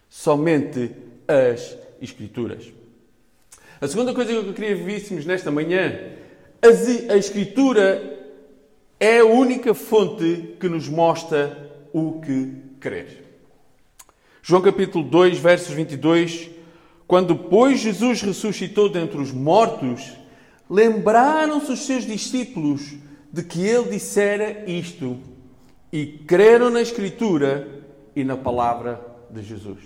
Somente 0.08 0.92
as 1.28 1.78
Escrituras. 2.02 2.72
A 3.82 3.90
segunda 3.90 4.14
coisa 4.14 4.32
que 4.32 4.48
eu 4.48 4.54
queria 4.54 4.78
que 4.78 4.84
víssemos 4.84 5.26
nesta 5.26 5.52
manhã, 5.52 5.92
a 7.10 7.18
Escritura 7.18 8.18
é 8.98 9.20
a 9.20 9.26
única 9.26 9.74
fonte 9.74 10.56
que 10.58 10.70
nos 10.70 10.88
mostra 10.88 11.70
o 11.92 12.22
que 12.22 12.54
crer. 12.80 13.25
João 14.48 14.62
capítulo 14.62 15.04
2, 15.04 15.40
versos 15.40 15.74
22, 15.74 16.52
quando 17.08 17.36
pois 17.36 17.80
Jesus 17.80 18.22
ressuscitou 18.22 18.88
dentre 18.88 19.20
os 19.20 19.32
mortos, 19.32 20.12
lembraram-se 20.70 21.72
os 21.72 21.80
seus 21.84 22.06
discípulos 22.06 22.94
de 23.34 23.42
que 23.42 23.66
ele 23.66 23.90
dissera 23.90 24.70
isto 24.70 25.18
e 25.92 26.06
creram 26.06 26.70
na 26.70 26.80
Escritura 26.80 27.68
e 28.16 28.24
na 28.24 28.38
palavra 28.38 29.04
de 29.32 29.42
Jesus. 29.42 29.80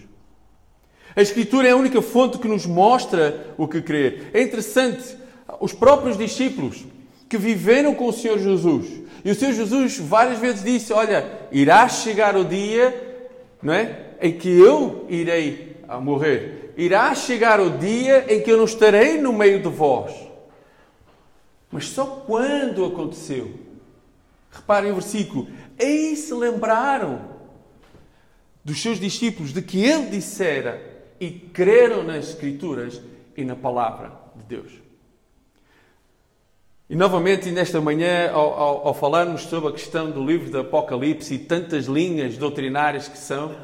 A 1.15 1.21
Escritura 1.21 1.69
é 1.69 1.71
a 1.71 1.77
única 1.77 2.01
fonte 2.01 2.37
que 2.37 2.49
nos 2.49 2.65
mostra 2.65 3.53
o 3.57 3.65
que 3.65 3.81
crer. 3.81 4.29
É 4.33 4.41
interessante, 4.41 5.15
os 5.61 5.71
próprios 5.71 6.17
discípulos 6.17 6.83
que 7.29 7.37
viveram 7.37 7.95
com 7.95 8.09
o 8.09 8.13
Senhor 8.13 8.37
Jesus, 8.37 8.87
e 9.23 9.31
o 9.31 9.35
Senhor 9.35 9.53
Jesus 9.53 9.97
várias 9.99 10.37
vezes 10.37 10.65
disse: 10.65 10.91
Olha, 10.91 11.47
irá 11.49 11.87
chegar 11.87 12.35
o 12.35 12.43
dia, 12.43 13.23
não 13.63 13.73
é? 13.73 14.08
Em 14.21 14.38
que 14.38 14.49
eu 14.49 15.05
irei 15.09 15.77
morrer. 16.01 16.73
Irá 16.77 17.13
chegar 17.15 17.59
o 17.59 17.77
dia 17.77 18.25
em 18.33 18.41
que 18.41 18.51
eu 18.51 18.57
não 18.57 18.65
estarei 18.65 19.19
no 19.19 19.33
meio 19.33 19.61
de 19.61 19.69
vós. 19.69 20.13
Mas 21.71 21.88
só 21.88 22.05
quando 22.05 22.85
aconteceu? 22.85 23.51
Reparem 24.51 24.91
o 24.91 24.95
versículo. 24.95 25.47
Aí 25.79 26.15
se 26.15 26.33
lembraram 26.33 27.21
dos 28.63 28.81
seus 28.81 28.99
discípulos 28.99 29.53
de 29.53 29.61
que 29.61 29.83
ele 29.83 30.07
dissera 30.07 30.81
e 31.19 31.29
creram 31.29 32.03
nas 32.03 32.29
Escrituras 32.29 33.01
e 33.35 33.43
na 33.43 33.55
palavra 33.55 34.11
de 34.35 34.43
Deus. 34.43 34.71
E 36.89 36.95
novamente, 36.95 37.51
nesta 37.51 37.79
manhã, 37.79 38.31
ao, 38.31 38.53
ao, 38.53 38.88
ao 38.88 38.93
falarmos 38.95 39.43
sobre 39.43 39.69
a 39.69 39.71
questão 39.71 40.09
do 40.09 40.25
livro 40.25 40.49
do 40.49 40.59
Apocalipse 40.59 41.35
e 41.35 41.38
tantas 41.38 41.85
linhas 41.85 42.35
doutrinárias 42.35 43.07
que 43.07 43.17
são, 43.17 43.55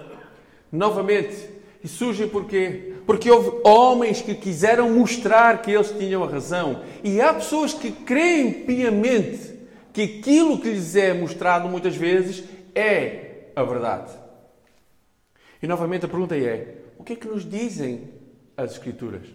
novamente. 0.71 1.55
E 1.83 1.87
surge 1.87 2.25
porquê? 2.25 2.95
Porque 3.05 3.29
houve 3.29 3.61
homens 3.63 4.21
que 4.21 4.33
quiseram 4.33 4.89
mostrar 4.89 5.61
que 5.61 5.71
eles 5.71 5.91
tinham 5.91 6.23
a 6.23 6.27
razão. 6.27 6.81
E 7.03 7.21
há 7.21 7.33
pessoas 7.33 7.73
que 7.73 7.91
creem 7.91 8.51
piamente 8.65 9.53
que 9.93 10.01
aquilo 10.01 10.59
que 10.59 10.69
lhes 10.69 10.95
é 10.95 11.13
mostrado 11.13 11.69
muitas 11.69 11.95
vezes 11.95 12.43
é 12.73 13.51
a 13.55 13.63
verdade. 13.63 14.11
E 15.61 15.67
novamente 15.67 16.05
a 16.05 16.09
pergunta 16.09 16.35
é: 16.35 16.75
o 16.97 17.03
que 17.03 17.13
é 17.13 17.15
que 17.15 17.27
nos 17.27 17.47
dizem 17.47 18.09
as 18.57 18.71
Escrituras? 18.71 19.27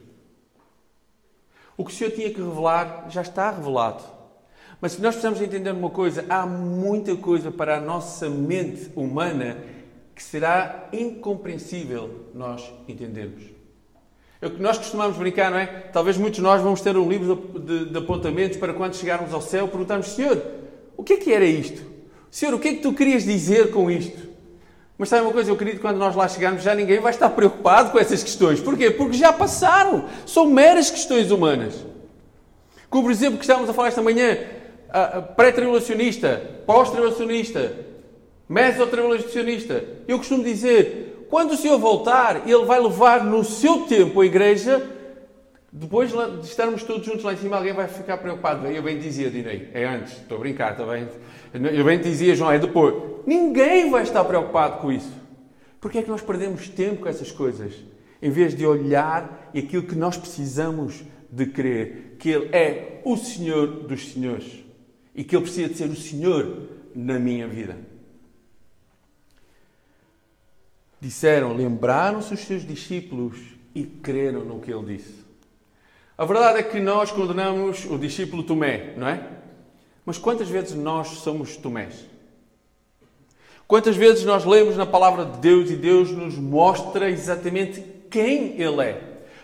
O 1.77 1.85
que 1.85 1.93
o 1.93 1.95
Senhor 1.95 2.11
tinha 2.11 2.31
que 2.31 2.41
revelar 2.41 3.07
já 3.09 3.23
está 3.23 3.51
revelado. 3.51 4.03
Mas 4.81 4.93
se 4.93 5.01
nós 5.01 5.15
precisamos 5.15 5.41
entender 5.41 5.71
uma 5.71 5.91
coisa, 5.91 6.25
há 6.29 6.45
muita 6.47 7.15
coisa 7.17 7.51
para 7.51 7.77
a 7.77 7.81
nossa 7.81 8.29
mente 8.29 8.91
humana 8.97 9.59
que 10.21 10.25
será 10.25 10.87
incompreensível 10.93 12.27
nós 12.35 12.71
entendermos. 12.87 13.43
É 14.39 14.49
o 14.49 14.51
que 14.51 14.61
nós 14.61 14.77
costumamos 14.77 15.17
brincar, 15.17 15.51
não 15.51 15.57
é? 15.57 15.65
Talvez 15.67 16.19
muitos 16.19 16.37
de 16.37 16.43
nós 16.43 16.61
vamos 16.61 16.83
ter 16.83 16.95
um 16.95 17.09
livro 17.09 17.59
de, 17.59 17.87
de, 17.87 17.97
apontamentos 17.97 18.59
para 18.59 18.75
quando 18.75 18.95
chegarmos 18.95 19.33
ao 19.33 19.41
céu 19.41 19.67
perguntarmos, 19.67 20.09
Senhor, 20.09 20.39
o 20.95 21.03
que 21.03 21.15
é 21.15 21.17
que 21.17 21.33
era 21.33 21.47
isto? 21.47 21.83
Senhor, 22.31 22.53
o 22.53 22.59
que 22.59 22.69
é 22.69 22.75
que 22.75 22.83
tu 22.83 22.93
querias 22.93 23.25
dizer 23.25 23.71
com 23.71 23.91
isto? 23.91 24.29
Mas 24.99 25.09
sabe 25.09 25.23
uma 25.23 25.33
coisa, 25.33 25.49
eu 25.49 25.55
acredito 25.55 25.77
que 25.77 25.83
quando 25.83 25.97
nós 25.97 26.15
lá 26.15 26.29
chegarmos 26.29 26.63
já 26.63 26.75
ninguém 26.75 27.01
vai 27.01 27.13
estar 27.13 27.31
preocupado 27.31 27.91
com 27.91 27.99
essas 27.99 28.23
questões. 28.23 28.61
Porquê? 28.61 28.91
Porque 28.91 29.17
já 29.17 29.33
passaram. 29.33 30.05
São 30.27 30.45
meras 30.45 30.91
questões 30.91 31.31
humanas. 31.31 31.83
Como, 32.91 33.05
por 33.05 33.11
exemplo, 33.11 33.39
que 33.39 33.45
estávamos 33.45 33.71
a 33.71 33.73
falar 33.73 33.89
esta 33.89 34.03
manhã, 34.03 34.37
pré-tribulacionista, 35.35 36.61
pós-tribulacionista, 36.67 37.89
mesotribulacionista. 38.51 39.85
Eu 40.09 40.19
costumo 40.19 40.43
dizer, 40.43 41.27
quando 41.31 41.53
o 41.53 41.57
Senhor 41.57 41.79
voltar, 41.79 42.49
Ele 42.49 42.65
vai 42.65 42.81
levar 42.81 43.25
no 43.25 43.45
seu 43.45 43.83
tempo 43.83 44.21
a 44.21 44.27
igreja, 44.27 44.91
depois 45.73 46.11
de 46.11 46.47
estarmos 46.47 46.83
todos 46.83 47.07
juntos 47.07 47.23
lá 47.23 47.33
em 47.33 47.37
cima, 47.37 47.57
alguém 47.57 47.73
vai 47.73 47.87
ficar 47.87 48.19
preocupado. 48.19 48.67
Eu 48.67 48.83
bem 48.83 48.99
dizia, 48.99 49.31
direi, 49.31 49.71
é 49.73 49.87
antes, 49.87 50.15
estou 50.15 50.37
a 50.37 50.41
brincar, 50.41 50.73
está 50.73 50.85
bem? 50.85 51.07
Eu 51.73 51.85
bem 51.85 52.01
dizia, 52.01 52.35
João, 52.35 52.51
é 52.51 52.59
depois. 52.59 52.93
Ninguém 53.25 53.89
vai 53.89 54.03
estar 54.03 54.25
preocupado 54.25 54.79
com 54.79 54.91
isso. 54.91 55.13
Porque 55.81 55.99
é 55.99 56.03
que 56.03 56.11
nós 56.11 56.21
perdemos 56.21 56.69
tempo 56.69 57.03
com 57.03 57.09
essas 57.09 57.31
coisas? 57.31 57.73
Em 58.21 58.31
vez 58.31 58.55
de 58.55 58.67
olhar 58.67 59.49
e 59.55 59.61
aquilo 59.61 59.85
que 59.85 59.95
nós 59.95 60.17
precisamos 60.17 61.05
de 61.31 61.47
crer, 61.47 62.17
que 62.19 62.31
Ele 62.31 62.49
é 62.53 63.01
o 63.05 63.17
Senhor 63.17 63.69
dos 63.85 64.13
Senhores 64.13 64.65
e 65.15 65.23
que 65.23 65.37
Ele 65.37 65.45
precisa 65.45 65.69
de 65.69 65.77
ser 65.77 65.89
o 65.89 65.97
Senhor 65.97 66.69
na 66.95 67.17
minha 67.17 67.47
vida. 67.47 67.90
Disseram, 71.01 71.55
lembraram-se 71.55 72.35
os 72.35 72.41
seus 72.41 72.67
discípulos 72.67 73.39
e 73.75 73.85
creram 73.85 74.45
no 74.45 74.61
que 74.61 74.73
ele 74.73 74.97
disse. 74.97 75.15
A 76.17 76.25
verdade 76.25 76.59
é 76.59 76.63
que 76.63 76.79
nós 76.79 77.11
condenamos 77.11 77.87
o 77.87 77.97
discípulo 77.97 78.43
Tomé, 78.43 78.93
não 78.97 79.09
é? 79.09 79.27
Mas 80.05 80.19
quantas 80.19 80.49
vezes 80.49 80.75
nós 80.75 81.09
somos 81.09 81.57
Tomés? 81.57 82.05
Quantas 83.67 83.97
vezes 83.97 84.25
nós 84.25 84.45
lemos 84.45 84.77
na 84.77 84.85
palavra 84.85 85.25
de 85.25 85.39
Deus 85.39 85.71
e 85.71 85.77
Deus 85.77 86.11
nos 86.11 86.35
mostra 86.37 87.09
exatamente 87.09 87.83
quem 88.11 88.61
Ele 88.61 88.83
é, 88.83 89.01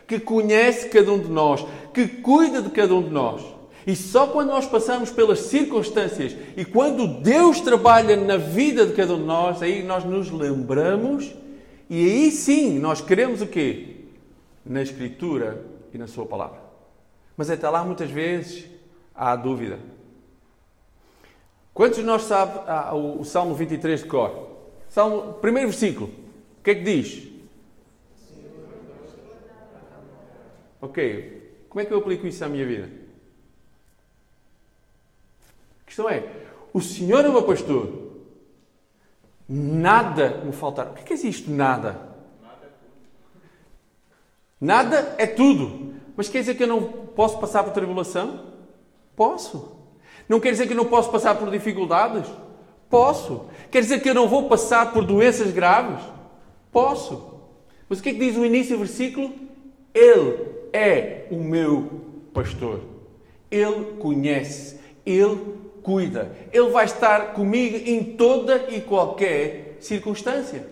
que 0.06 0.18
conhece 0.18 0.88
cada 0.88 1.12
um 1.12 1.18
de 1.18 1.30
nós, 1.30 1.64
que 1.94 2.06
cuida 2.08 2.60
de 2.60 2.70
cada 2.70 2.94
um 2.94 3.02
de 3.02 3.10
nós. 3.10 3.40
E 3.86 3.94
só 3.94 4.26
quando 4.26 4.48
nós 4.48 4.66
passamos 4.66 5.10
pelas 5.10 5.38
circunstâncias 5.38 6.36
e 6.56 6.64
quando 6.64 7.06
Deus 7.06 7.60
trabalha 7.60 8.16
na 8.16 8.36
vida 8.36 8.84
de 8.84 8.94
cada 8.94 9.14
um 9.14 9.18
de 9.18 9.24
nós, 9.24 9.62
aí 9.62 9.84
nós 9.84 10.04
nos 10.04 10.28
lembramos 10.30 11.32
e 11.88 12.04
aí 12.04 12.30
sim 12.30 12.78
nós 12.78 13.00
queremos 13.00 13.40
o 13.40 13.46
quê? 13.46 14.04
Na 14.64 14.82
Escritura 14.82 15.64
e 15.92 15.98
na 15.98 16.06
Sua 16.06 16.26
palavra. 16.26 16.60
Mas 17.36 17.50
até 17.50 17.68
lá 17.68 17.84
muitas 17.84 18.10
vezes 18.10 18.66
há 19.14 19.36
dúvida. 19.36 19.78
Quantos 21.72 21.98
de 21.98 22.04
nós 22.04 22.22
sabem 22.22 22.62
ah, 22.66 22.94
o, 22.94 23.22
Salmo 23.22 23.54
23 23.54 24.00
de 24.00 24.06
cor? 24.06 24.48
Salmo, 24.88 25.34
primeiro 25.34 25.68
versículo. 25.68 26.08
O 26.58 26.62
que 26.64 26.70
é 26.70 26.74
que 26.74 26.82
diz? 26.82 27.28
Ok. 30.80 31.66
Como 31.68 31.82
é 31.82 31.84
que 31.84 31.92
eu 31.92 31.98
aplico 31.98 32.26
isso 32.26 32.42
à 32.42 32.48
minha 32.48 32.64
vida? 32.64 32.90
A 35.82 35.84
questão 35.84 36.08
é: 36.08 36.26
o 36.72 36.80
Senhor 36.80 37.24
é 37.24 37.28
o 37.28 37.32
meu 37.32 37.42
pastor. 37.42 38.05
Nada 39.48 40.42
me 40.44 40.52
faltará. 40.52 40.90
O 40.90 40.94
que 40.94 41.00
é, 41.00 41.04
que 41.04 41.12
é 41.12 41.28
isto? 41.28 41.50
Nada. 41.50 42.00
Nada 44.60 45.14
é 45.18 45.26
tudo. 45.26 45.94
Mas 46.16 46.28
quer 46.28 46.40
dizer 46.40 46.54
que 46.54 46.62
eu 46.62 46.68
não 46.68 46.82
posso 46.82 47.38
passar 47.38 47.62
por 47.62 47.72
tribulação? 47.72 48.40
Posso. 49.14 49.76
Não 50.28 50.40
quer 50.40 50.50
dizer 50.50 50.66
que 50.66 50.72
eu 50.72 50.76
não 50.76 50.86
posso 50.86 51.10
passar 51.10 51.36
por 51.36 51.50
dificuldades? 51.50 52.28
Posso. 52.90 53.46
Quer 53.70 53.80
dizer 53.80 54.00
que 54.00 54.08
eu 54.08 54.14
não 54.14 54.28
vou 54.28 54.48
passar 54.48 54.92
por 54.92 55.04
doenças 55.04 55.52
graves? 55.52 56.02
Posso. 56.72 57.34
Mas 57.88 58.00
o 58.00 58.02
que 58.02 58.08
é 58.08 58.12
que 58.12 58.18
diz 58.18 58.36
o 58.36 58.44
início 58.44 58.76
do 58.76 58.84
versículo? 58.84 59.32
Ele 59.94 60.46
é 60.72 61.26
o 61.30 61.36
meu 61.36 62.00
pastor. 62.32 62.80
Ele 63.50 63.96
conhece, 63.98 64.80
ele 65.04 65.54
cuida. 65.86 66.32
Ele 66.52 66.68
vai 66.70 66.84
estar 66.84 67.32
comigo 67.32 67.76
em 67.88 68.02
toda 68.02 68.66
e 68.70 68.80
qualquer 68.80 69.76
circunstância. 69.78 70.66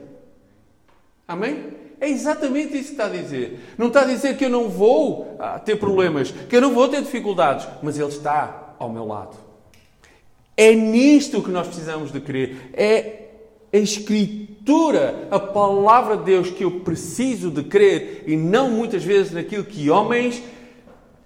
Amém? 1.27 1.69
É 2.01 2.09
exatamente 2.09 2.77
isso 2.77 2.87
que 2.87 2.91
está 2.91 3.07
a 3.07 3.11
dizer. 3.11 3.61
Não 3.79 3.87
está 3.87 4.01
a 4.01 4.07
dizer 4.07 4.37
que 4.37 4.45
eu 4.45 4.51
não 4.51 4.69
vou 4.69 5.37
ah, 5.39 5.61
ter 5.61 5.77
problemas, 5.77 6.33
que 6.33 6.57
eu 6.57 6.61
não 6.61 6.75
vou 6.75 6.89
ter 6.89 7.01
dificuldades, 7.01 7.65
mas 7.81 7.97
Ele 7.97 8.09
está 8.09 8.75
ao 8.77 8.91
meu 8.91 9.07
lado. 9.07 9.37
É 10.57 10.75
nisto 10.75 11.41
que 11.41 11.51
nós 11.51 11.69
precisamos 11.69 12.11
de 12.11 12.21
crer. 12.21 12.71
É 12.73 13.21
a 13.73 13.79
Escritura, 13.79 15.29
a 15.31 15.39
palavra 15.39 16.17
de 16.17 16.25
Deus 16.25 16.51
que 16.51 16.65
eu 16.65 16.81
preciso 16.81 17.53
de 17.53 17.63
crer 17.63 18.25
e 18.27 18.37
não 18.37 18.69
muitas 18.69 19.05
vezes 19.05 19.31
naquilo 19.31 19.65
que 19.65 19.89
homens 19.89 20.43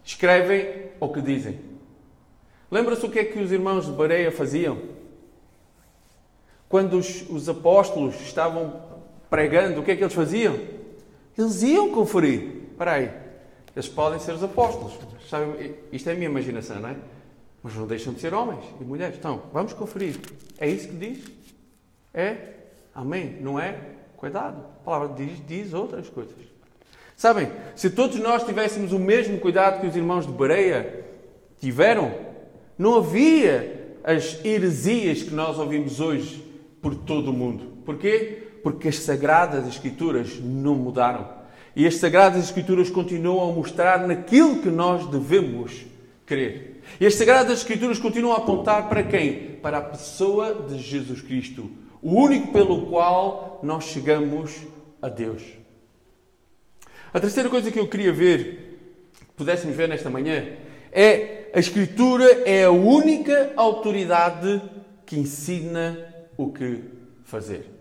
escrevem 0.05 0.67
ou 1.01 1.09
que 1.11 1.23
dizem. 1.23 1.68
Lembra-se 2.71 3.05
o 3.07 3.11
que 3.11 3.19
é 3.19 3.25
que 3.25 3.39
os 3.39 3.51
irmãos 3.51 3.87
de 3.87 3.93
Bareia 3.93 4.31
faziam? 4.31 4.79
Quando 6.69 6.99
os, 6.99 7.29
os 7.31 7.49
apóstolos 7.49 8.21
estavam 8.21 8.83
pregando, 9.31 9.81
o 9.81 9.85
que 9.85 9.93
é 9.93 9.97
que 9.97 10.03
eles 10.03 10.15
faziam? 10.15 10.59
Eles 11.37 11.63
iam 11.63 11.91
conferir. 11.93 12.65
Espera 12.71 12.93
aí, 12.93 13.11
eles 13.75 13.89
podem 13.89 14.19
ser 14.19 14.33
os 14.33 14.43
apóstolos. 14.43 14.93
Sabe, 15.29 15.75
isto 15.93 16.09
é 16.09 16.13
a 16.13 16.15
minha 16.15 16.29
imaginação, 16.29 16.81
não 16.81 16.91
é? 16.91 16.97
Mas 17.63 17.75
não 17.75 17.87
deixam 17.87 18.13
de 18.13 18.21
ser 18.21 18.35
homens 18.35 18.65
e 18.81 18.85
mulheres. 18.85 19.17
Então, 19.19 19.43
vamos 19.53 19.73
conferir. 19.73 20.17
É 20.59 20.69
isso 20.69 20.89
que 20.89 20.95
diz? 20.95 21.25
É? 22.13 22.37
Amém? 22.95 23.37
Não 23.41 23.59
é? 23.59 23.79
Cuidado. 24.17 24.65
A 24.81 24.85
palavra 24.85 25.15
diz, 25.17 25.39
diz 25.47 25.73
outras 25.73 26.09
coisas. 26.09 26.35
Sabem, 27.17 27.51
se 27.75 27.91
todos 27.91 28.19
nós 28.19 28.45
tivéssemos 28.45 28.93
o 28.93 28.99
mesmo 28.99 29.39
cuidado 29.39 29.81
que 29.81 29.87
os 29.87 29.97
irmãos 29.97 30.27
de 30.27 30.33
Bereia 30.33 31.05
tiveram, 31.61 32.15
não 32.79 32.95
havia 32.95 33.97
as 34.05 34.43
heresias 34.45 35.23
que 35.23 35.35
nós 35.35 35.59
ouvimos 35.59 36.01
hoje 36.01 36.45
por 36.81 36.95
todo 36.95 37.31
o 37.31 37.33
mundo. 37.33 37.79
Porquê? 37.85 38.45
Porque 38.63 38.89
as 38.89 39.01
Sagradas 39.01 39.67
Escrituras 39.67 40.39
não 40.41 40.75
mudaram. 40.75 41.29
E 41.75 41.87
as 41.87 41.97
Sagradas 41.97 42.45
Escrituras 42.45 42.89
continuam 42.91 43.51
a 43.51 43.53
mostrar 43.53 44.07
naquilo 44.07 44.63
que 44.63 44.69
nós 44.69 45.07
devemos 45.07 45.87
crer. 46.25 46.81
E 47.01 47.07
as 47.07 47.15
Sagradas 47.15 47.59
Escrituras 47.59 47.99
continuam 47.99 48.35
a 48.35 48.39
apontar 48.39 48.89
para 48.89 49.03
quem? 49.03 49.57
Para 49.63 49.79
a 49.79 49.83
pessoa 49.83 50.67
de 50.69 50.79
Jesus 50.79 51.21
Cristo, 51.21 51.71
o 52.01 52.15
único 52.15 52.53
pelo 52.53 52.87
qual 52.87 53.61
nós 53.63 53.85
chegamos 53.85 54.55
a 55.03 55.09
Deus. 55.09 55.43
A 57.13 57.19
terceira 57.19 57.49
coisa 57.49 57.71
que 57.71 57.79
eu 57.79 57.89
queria 57.89 58.13
ver, 58.13 58.79
que 59.19 59.25
pudéssemos 59.37 59.77
ver 59.77 59.89
nesta 59.89 60.11
manhã, 60.11 60.47
é 60.93 61.38
a 61.59 61.61
Escritura 61.61 62.45
é 62.45 62.67
a 62.67 62.71
única 62.71 63.53
autoridade 63.57 64.63
que 65.05 65.19
ensina 65.19 65.99
o 66.37 66.53
que 66.53 66.85
fazer 67.25 67.75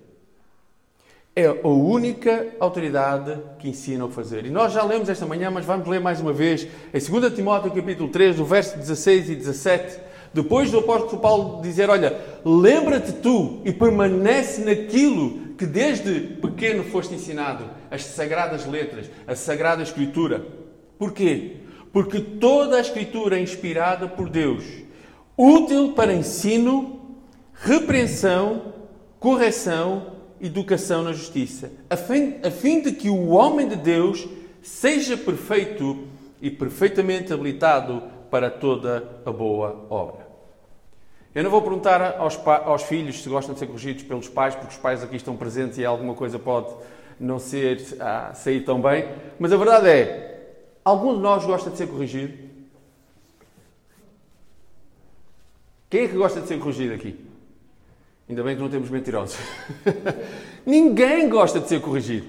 é 1.35 1.45
a 1.45 1.67
única 1.67 2.47
autoridade 2.59 3.37
que 3.59 3.69
ensina 3.69 4.03
o 4.03 4.09
fazer. 4.09 4.47
E 4.47 4.49
nós 4.49 4.73
já 4.73 4.83
lemos 4.83 5.07
esta 5.07 5.23
manhã, 5.23 5.51
mas 5.51 5.63
vamos 5.63 5.87
ler 5.87 5.99
mais 5.99 6.19
uma 6.19 6.33
vez 6.33 6.67
em 6.91 6.99
2 6.99 7.31
Timóteo 7.35 7.69
capítulo 7.69 8.09
3, 8.09 8.37
do 8.37 8.43
verso 8.43 8.75
16 8.75 9.29
e 9.29 9.35
17, 9.35 9.99
depois 10.33 10.71
do 10.71 10.79
apóstolo 10.79 11.21
Paulo 11.21 11.61
dizer, 11.61 11.91
olha, 11.91 12.19
lembra-te 12.43 13.11
tu 13.11 13.61
e 13.63 13.71
permanece 13.71 14.61
naquilo 14.61 15.53
que 15.55 15.67
desde 15.67 16.21
pequeno 16.41 16.83
foste 16.83 17.13
ensinado, 17.13 17.65
as 17.91 18.03
sagradas 18.03 18.65
letras, 18.65 19.05
a 19.27 19.35
sagrada 19.35 19.83
escritura. 19.83 20.43
Porquê? 20.97 21.66
Porque 21.91 22.19
toda 22.19 22.77
a 22.77 22.81
escritura 22.81 23.37
é 23.37 23.41
inspirada 23.41 24.07
por 24.07 24.29
Deus, 24.29 24.63
útil 25.37 25.93
para 25.93 26.13
ensino, 26.13 26.99
repreensão, 27.53 28.73
correção 29.19 30.17
educação 30.39 31.03
na 31.03 31.13
justiça, 31.13 31.71
a 31.89 31.97
fim, 31.97 32.35
a 32.43 32.51
fim 32.51 32.81
de 32.81 32.91
que 32.91 33.09
o 33.09 33.29
homem 33.29 33.67
de 33.67 33.75
Deus 33.75 34.27
seja 34.61 35.17
perfeito 35.17 36.07
e 36.41 36.51
perfeitamente 36.51 37.33
habilitado 37.33 38.03
para 38.29 38.49
toda 38.49 39.21
a 39.25 39.31
boa 39.31 39.85
obra. 39.89 40.27
Eu 41.33 41.43
não 41.43 41.51
vou 41.51 41.61
perguntar 41.61 42.17
aos, 42.17 42.35
aos, 42.45 42.83
filhos 42.83 43.21
se 43.21 43.29
gostam 43.29 43.53
de 43.53 43.59
ser 43.59 43.67
corrigidos 43.67 44.03
pelos 44.03 44.27
pais, 44.27 44.55
porque 44.55 44.73
os 44.73 44.79
pais 44.79 45.03
aqui 45.03 45.15
estão 45.15 45.35
presentes 45.35 45.77
e 45.77 45.85
alguma 45.85 46.13
coisa 46.13 46.37
pode 46.39 46.73
não 47.19 47.39
ser, 47.39 47.81
ah, 47.99 48.31
sair 48.33 48.61
tão 48.61 48.81
bem, 48.81 49.07
mas 49.39 49.51
a 49.51 49.57
verdade 49.57 49.87
é, 49.87 50.36
algum 50.87 51.15
de 51.15 51.19
nós 51.19 51.43
gosta 51.43 51.69
de 51.69 51.77
ser 51.77 51.87
corrigido? 51.87 52.33
Quem 55.89 56.05
é 56.05 56.07
que 56.07 56.15
gosta 56.15 56.39
de 56.39 56.47
ser 56.47 56.57
corrigido 56.59 56.93
aqui? 56.93 57.19
Ainda 58.29 58.41
bem 58.41 58.55
que 58.55 58.61
não 58.61 58.69
temos 58.69 58.89
mentirosos. 58.89 59.37
Ninguém 60.65 61.27
gosta 61.27 61.59
de 61.59 61.67
ser 61.67 61.81
corrigido. 61.81 62.27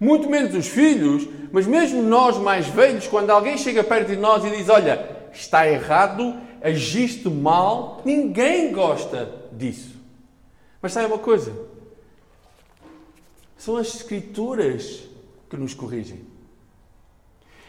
Muito 0.00 0.28
menos 0.28 0.54
os 0.54 0.66
filhos, 0.66 1.28
mas 1.52 1.66
mesmo 1.66 2.02
nós 2.02 2.38
mais 2.38 2.66
velhos, 2.66 3.06
quando 3.06 3.30
alguém 3.30 3.58
chega 3.58 3.84
perto 3.84 4.08
de 4.08 4.16
nós 4.16 4.42
e 4.44 4.50
diz: 4.50 4.68
Olha, 4.70 5.28
está 5.32 5.68
errado, 5.68 6.34
agiste 6.62 7.28
mal, 7.28 8.00
ninguém 8.04 8.72
gosta 8.72 9.30
disso. 9.52 9.96
Mas 10.80 10.92
sabe 10.92 11.06
uma 11.06 11.18
coisa? 11.18 11.52
São 13.56 13.76
as 13.76 13.94
Escrituras 13.94 15.02
que 15.48 15.56
nos 15.56 15.74
corrigem. 15.74 16.35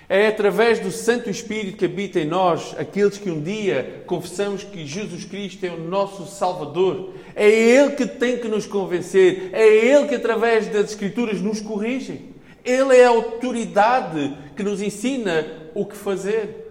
É 0.09 0.27
através 0.27 0.79
do 0.79 0.89
Santo 0.89 1.29
Espírito 1.29 1.77
que 1.77 1.85
habita 1.85 2.19
em 2.19 2.25
nós, 2.25 2.73
aqueles 2.77 3.17
que 3.17 3.29
um 3.29 3.41
dia 3.41 4.03
confessamos 4.07 4.63
que 4.63 4.85
Jesus 4.85 5.25
Cristo 5.25 5.65
é 5.65 5.69
o 5.69 5.79
nosso 5.79 6.25
Salvador. 6.25 7.13
É 7.35 7.49
Ele 7.49 7.91
que 7.91 8.05
tem 8.05 8.37
que 8.37 8.47
nos 8.47 8.65
convencer. 8.65 9.49
É 9.51 9.67
Ele 9.67 10.07
que, 10.07 10.15
através 10.15 10.67
das 10.67 10.91
Escrituras, 10.91 11.41
nos 11.41 11.59
corrige. 11.59 12.33
Ele 12.63 12.95
é 12.95 13.05
a 13.05 13.09
autoridade 13.09 14.37
que 14.55 14.63
nos 14.63 14.81
ensina 14.81 15.45
o 15.73 15.85
que 15.85 15.95
fazer. 15.95 16.67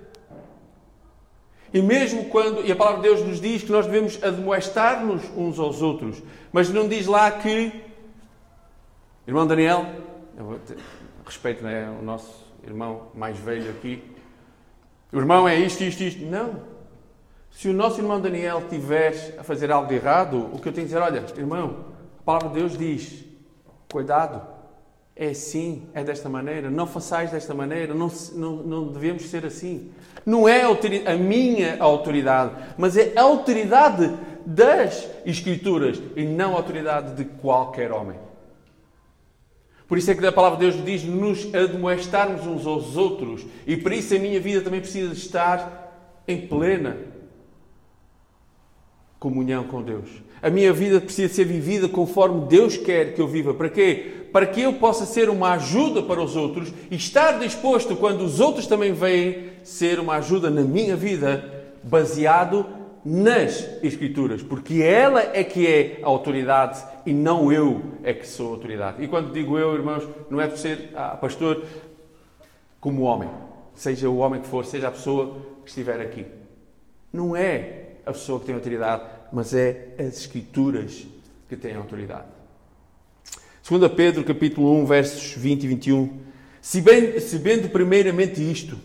E 1.75 1.83
mesmo 1.83 2.25
quando, 2.27 2.65
e 2.65 2.73
a 2.73 2.77
palavra 2.77 3.03
de 3.03 3.09
Deus 3.09 3.21
nos 3.21 3.39
diz 3.39 3.63
que 3.63 3.71
nós 3.71 3.85
devemos 3.85 4.23
admoestar-nos 4.23 5.23
uns 5.37 5.59
aos 5.59 5.83
outros, 5.83 6.23
mas 6.51 6.71
não 6.71 6.89
diz 6.89 7.07
lá 7.07 7.31
que, 7.31 7.71
irmão 9.27 9.47
Daniel, 9.47 9.85
respeito 11.27 11.63
né, 11.63 11.95
o 12.01 12.03
nosso 12.03 12.46
irmão 12.67 13.09
mais 13.15 13.39
velho 13.39 13.71
aqui. 13.71 14.03
O 15.13 15.19
irmão 15.19 15.49
é 15.49 15.57
isto, 15.57 15.83
isto, 15.83 16.03
isto. 16.03 16.25
Não. 16.25 16.61
Se 17.51 17.69
o 17.69 17.73
nosso 17.73 18.01
irmão 18.01 18.21
Daniel 18.21 18.65
tiver 18.69 19.37
a 19.39 19.43
fazer 19.43 19.71
algo 19.71 19.91
errado, 19.93 20.51
o 20.53 20.59
que 20.59 20.69
eu 20.69 20.73
tenho 20.73 20.87
que 20.87 20.95
dizer, 20.95 20.99
olha, 20.99 21.25
irmão, 21.37 21.87
a 22.21 22.23
palavra 22.23 22.49
de 22.51 22.55
Deus 22.57 22.77
diz, 22.77 23.25
cuidado, 23.91 24.47
é 25.15 25.29
assim, 25.29 25.89
é 25.95 26.05
desta 26.05 26.29
maneira, 26.29 26.69
não 26.69 26.87
façais 26.87 27.31
desta 27.31 27.55
maneira, 27.55 27.95
não, 27.95 28.11
não, 28.35 28.57
não 28.57 28.89
devemos 28.89 29.23
ser 29.31 29.47
assim. 29.47 29.91
Não 30.27 30.47
é 30.47 30.63
a 30.63 31.17
minha 31.17 31.79
autoridade, 31.81 32.53
mas 32.77 32.97
é 32.97 33.15
a 33.17 33.23
autoridade 33.23 34.15
das 34.45 35.09
Escrituras 35.25 36.01
e 36.15 36.25
não 36.25 36.53
a 36.53 36.57
autoridade 36.59 37.15
de 37.15 37.25
qualquer 37.25 37.91
homem. 37.91 38.26
Por 39.89 39.97
isso 39.99 40.11
é 40.11 40.15
que 40.15 40.27
a 40.27 40.33
palavra 40.33 40.59
de 40.59 40.71
Deus 40.71 40.85
diz 40.85 41.05
nos 41.05 41.55
admoestarmos 41.55 42.47
uns 42.47 42.67
aos 42.67 42.97
outros. 42.97 43.47
E 43.67 43.77
por 43.77 43.93
isso 43.93 44.15
a 44.15 44.19
minha 44.19 44.41
vida 44.41 44.61
também 44.61 44.81
precisa 44.81 45.13
estar 45.13 46.23
em 46.27 46.47
plena 46.47 46.97
comunhão 49.19 49.65
com 49.65 49.83
Deus. 49.83 50.09
A 50.43 50.51
minha 50.51 50.73
vida 50.73 51.01
precisa 51.01 51.33
ser 51.33 51.45
vivida 51.45 51.89
conforme 51.89 52.47
Deus 52.47 52.77
quer 52.77 53.15
que 53.15 53.21
eu 53.21 53.29
viva. 53.29 53.55
Para 53.55 53.69
quê? 53.69 54.27
Para 54.33 54.47
que 54.47 54.61
eu 54.61 54.75
possa 54.75 55.07
ser 55.07 55.31
uma 55.31 55.53
ajuda 55.53 56.03
para 56.03 56.23
os 56.23 56.37
outros 56.37 56.73
e 56.91 56.97
estar 56.97 57.39
disposto, 57.39 57.97
quando 57.97 58.23
os 58.23 58.39
outros 58.41 58.67
também 58.67 58.93
vêm, 58.93 59.51
ser 59.63 59.99
uma 59.99 60.17
ajuda 60.17 60.51
na 60.51 60.63
minha 60.63 60.95
vida, 60.95 61.65
baseado 61.83 62.67
nas 63.05 63.65
Escrituras, 63.83 64.43
porque 64.43 64.83
ela 64.83 65.21
é 65.33 65.45
que 65.45 65.67
é 65.67 66.01
a 66.03 66.07
autoridade 66.07 66.85
e 67.07 67.13
não 67.13 67.53
eu 67.53 67.81
é 68.03 68.13
que 68.13 68.27
sou 68.27 68.53
autoridade. 68.53 69.03
E 69.03 69.07
quando 69.07 69.33
digo 69.33 69.57
eu, 69.57 69.75
irmãos, 69.75 70.07
não 70.29 70.41
é 70.41 70.49
por 70.49 70.59
ser 70.59 70.91
ah, 70.95 71.17
pastor 71.17 71.65
como 72.81 73.03
homem, 73.03 73.31
seja 73.75 74.11
o 74.11 74.19
homem 74.19 74.41
que 74.41 74.49
for, 74.49 74.67
seja 74.67 74.89
a 74.89 74.91
pessoa 74.91 75.37
que 75.65 75.71
estiver 75.71 76.01
aqui. 76.01 76.27
Não 77.13 77.37
é 77.37 77.91
a 78.05 78.13
pessoa 78.13 78.41
que 78.41 78.47
tem 78.47 78.55
autoridade, 78.55 79.05
mas 79.33 79.55
é 79.55 79.95
as 79.99 80.19
Escrituras 80.19 81.07
que 81.49 81.57
têm 81.57 81.77
autoridade. 81.77 82.27
2 83.69 83.93
Pedro, 83.93 84.23
capítulo 84.25 84.73
1, 84.83 84.87
versos 84.87 85.33
20 85.33 85.65
e 85.65 85.69
21. 85.69 86.19
Se 86.61 86.81
bem, 86.81 87.19
se 87.21 87.39
vendo 87.39 87.69
primeiramente 87.69 88.41
isto, 88.41 88.79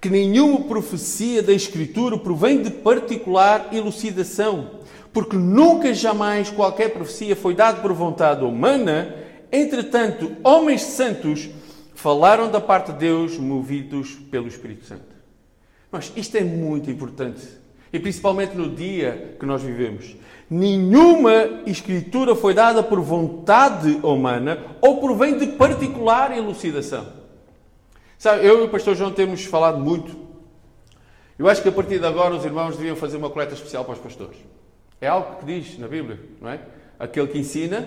que 0.00 0.08
nenhuma 0.08 0.64
profecia 0.64 1.42
da 1.42 1.52
Escritura 1.52 2.18
provém 2.18 2.62
de 2.62 2.70
particular 2.70 3.72
elucidação, 3.72 4.80
porque 5.14 5.36
nunca 5.36 5.94
jamais 5.94 6.50
qualquer 6.50 6.92
profecia 6.92 7.36
foi 7.36 7.54
dada 7.54 7.80
por 7.80 7.92
vontade 7.92 8.44
humana, 8.44 9.14
entretanto, 9.52 10.36
homens 10.42 10.82
santos 10.82 11.48
falaram 11.94 12.50
da 12.50 12.60
parte 12.60 12.92
de 12.92 12.98
Deus, 12.98 13.38
movidos 13.38 14.16
pelo 14.28 14.48
Espírito 14.48 14.84
Santo. 14.84 15.14
Mas 15.90 16.12
isto 16.16 16.36
é 16.36 16.42
muito 16.42 16.90
importante, 16.90 17.46
e 17.92 17.98
principalmente 18.00 18.56
no 18.56 18.68
dia 18.68 19.36
que 19.38 19.46
nós 19.46 19.62
vivemos. 19.62 20.16
Nenhuma 20.50 21.62
escritura 21.64 22.34
foi 22.34 22.52
dada 22.52 22.82
por 22.82 23.00
vontade 23.00 24.00
humana 24.02 24.58
ou 24.80 25.00
provém 25.00 25.38
de 25.38 25.46
particular 25.46 26.36
elucidação. 26.36 27.06
Sabe, 28.18 28.44
eu 28.44 28.62
e 28.62 28.64
o 28.64 28.68
pastor 28.68 28.96
João 28.96 29.12
temos 29.12 29.44
falado 29.44 29.78
muito. 29.78 30.16
Eu 31.38 31.48
acho 31.48 31.62
que 31.62 31.68
a 31.68 31.72
partir 31.72 32.00
de 32.00 32.06
agora 32.06 32.34
os 32.34 32.44
irmãos 32.44 32.76
deviam 32.76 32.96
fazer 32.96 33.16
uma 33.16 33.30
coleta 33.30 33.54
especial 33.54 33.84
para 33.84 33.94
os 33.94 34.00
pastores. 34.00 34.38
É 35.00 35.08
algo 35.08 35.36
que 35.38 35.46
diz 35.46 35.78
na 35.78 35.88
Bíblia, 35.88 36.18
não 36.40 36.50
é? 36.50 36.60
Aquele 36.98 37.28
que 37.28 37.38
ensina 37.38 37.86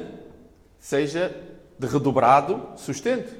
seja 0.79 1.35
de 1.77 1.87
redobrado 1.87 2.61
sustento. 2.75 3.33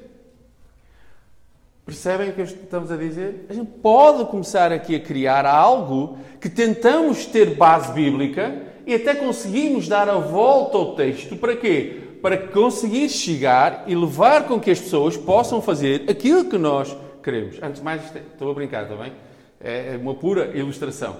Percebem 1.84 2.30
o 2.30 2.32
que 2.34 2.42
estamos 2.42 2.90
a 2.90 2.96
dizer? 2.96 3.46
A 3.48 3.54
gente 3.54 3.70
pode 3.70 4.24
começar 4.26 4.72
aqui 4.72 4.94
a 4.94 5.00
criar 5.00 5.46
algo 5.46 6.18
que 6.40 6.50
tentamos 6.50 7.24
ter 7.24 7.54
base 7.56 7.92
bíblica 7.92 8.62
e 8.86 8.94
até 8.94 9.14
conseguimos 9.14 9.88
dar 9.88 10.08
a 10.08 10.18
volta 10.18 10.76
ao 10.76 10.94
texto. 10.94 11.36
Para 11.36 11.56
quê? 11.56 12.08
para 12.20 12.36
conseguir 12.36 13.08
chegar 13.08 13.84
e 13.86 13.94
levar 13.94 14.46
com 14.46 14.58
que 14.58 14.70
as 14.70 14.80
pessoas 14.80 15.16
possam 15.16 15.62
fazer 15.62 16.04
aquilo 16.08 16.44
que 16.44 16.58
nós 16.58 16.96
queremos. 17.22 17.56
Antes 17.62 17.78
de 17.78 17.84
mais, 17.84 18.02
é, 18.14 18.20
estou 18.20 18.50
a 18.50 18.54
brincar, 18.54 18.84
está 18.84 18.96
bem? 18.96 19.12
É, 19.60 19.94
é 19.94 19.96
uma 19.96 20.14
pura 20.14 20.56
ilustração. 20.56 21.16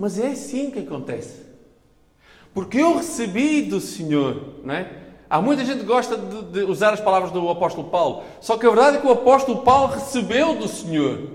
Mas 0.00 0.18
é 0.18 0.28
assim 0.28 0.70
que 0.70 0.78
acontece. 0.78 1.42
Porque 2.54 2.78
eu 2.78 2.96
recebi 2.96 3.60
do 3.60 3.82
Senhor, 3.82 4.54
não 4.64 4.72
é? 4.72 4.90
Há 5.28 5.42
muita 5.42 5.62
gente 5.62 5.80
que 5.80 5.84
gosta 5.84 6.16
de, 6.16 6.42
de, 6.44 6.64
usar 6.64 6.94
as 6.94 7.00
palavras 7.00 7.30
do 7.30 7.46
apóstolo 7.50 7.90
Paulo. 7.90 8.22
Só 8.40 8.56
que 8.56 8.64
a 8.64 8.70
verdade 8.70 8.96
é 8.96 9.00
que 9.02 9.06
o 9.06 9.12
apóstolo 9.12 9.60
Paulo 9.60 9.92
recebeu 9.92 10.54
do 10.54 10.66
Senhor. 10.66 11.28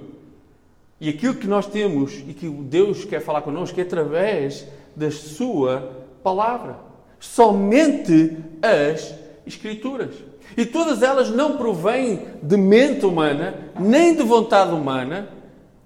E 0.99 1.09
aquilo 1.09 1.35
que 1.35 1.45
nós 1.45 1.67
temos 1.67 2.23
e 2.27 2.33
que 2.33 2.49
Deus 2.49 3.05
quer 3.05 3.21
falar 3.21 3.43
connosco 3.43 3.79
é 3.79 3.83
através 3.83 4.65
da 4.95 5.11
sua 5.11 6.03
palavra 6.23 6.79
somente 7.19 8.35
as 8.63 9.13
Escrituras. 9.45 10.15
E 10.57 10.65
todas 10.65 11.03
elas 11.03 11.29
não 11.29 11.55
provêm 11.55 12.25
de 12.41 12.57
mente 12.57 13.05
humana, 13.05 13.53
nem 13.79 14.15
de 14.15 14.23
vontade 14.23 14.73
humana, 14.73 15.29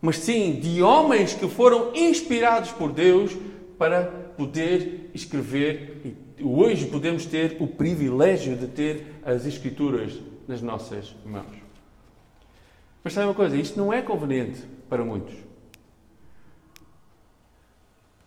mas 0.01 0.17
sim 0.17 0.59
de 0.59 0.81
homens 0.81 1.33
que 1.33 1.47
foram 1.47 1.93
inspirados 1.95 2.71
por 2.71 2.91
Deus 2.91 3.35
para 3.77 4.03
poder 4.37 5.09
escrever. 5.13 6.15
E 6.37 6.43
hoje 6.43 6.85
podemos 6.87 7.25
ter 7.25 7.57
o 7.59 7.67
privilégio 7.67 8.55
de 8.55 8.67
ter 8.67 9.15
as 9.23 9.45
Escrituras 9.45 10.13
nas 10.47 10.61
nossas 10.61 11.15
mãos. 11.25 11.57
Mas 13.03 13.13
sabe 13.13 13.27
uma 13.27 13.33
coisa? 13.33 13.55
Isto 13.55 13.77
não 13.77 13.91
é 13.91 14.01
conveniente 14.01 14.63
para 14.89 15.03
muitos. 15.03 15.35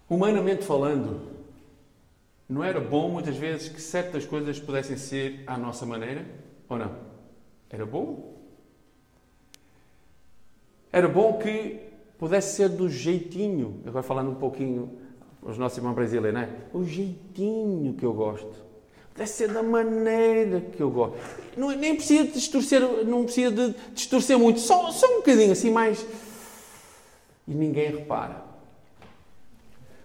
Humanamente 0.08 0.64
falando, 0.64 1.32
não 2.48 2.62
era 2.62 2.80
bom 2.80 3.08
muitas 3.08 3.36
vezes 3.36 3.68
que 3.68 3.80
certas 3.80 4.26
coisas 4.26 4.60
pudessem 4.60 4.96
ser 4.96 5.42
à 5.46 5.56
nossa 5.56 5.86
maneira? 5.86 6.26
Ou 6.68 6.78
não? 6.78 6.94
Era 7.70 7.86
bom? 7.86 8.31
Era 10.92 11.08
bom 11.08 11.38
que 11.38 11.80
pudesse 12.18 12.56
ser 12.56 12.68
do 12.68 12.88
jeitinho, 12.88 13.80
agora 13.86 14.02
falando 14.02 14.30
um 14.30 14.34
pouquinho 14.34 14.98
os 15.40 15.56
nossos 15.56 15.78
irmãos 15.78 15.94
brasileiros, 15.94 16.34
não 16.34 16.40
é? 16.40 16.50
O 16.72 16.84
jeitinho 16.84 17.94
que 17.94 18.04
eu 18.04 18.12
gosto. 18.12 18.62
Pudesse 19.12 19.38
ser 19.38 19.48
da 19.48 19.62
maneira 19.62 20.60
que 20.60 20.80
eu 20.80 20.90
gosto. 20.90 21.16
Não, 21.56 21.70
nem 21.70 21.96
precisa 21.96 22.24
distorcer, 22.24 22.80
não 23.04 23.24
precisa 23.24 23.50
de 23.50 23.74
distorcer 23.94 24.38
muito, 24.38 24.60
só, 24.60 24.90
só 24.90 25.06
um 25.06 25.16
bocadinho 25.16 25.52
assim 25.52 25.70
mais. 25.70 26.06
E 27.48 27.54
ninguém 27.54 27.90
repara. 27.90 28.44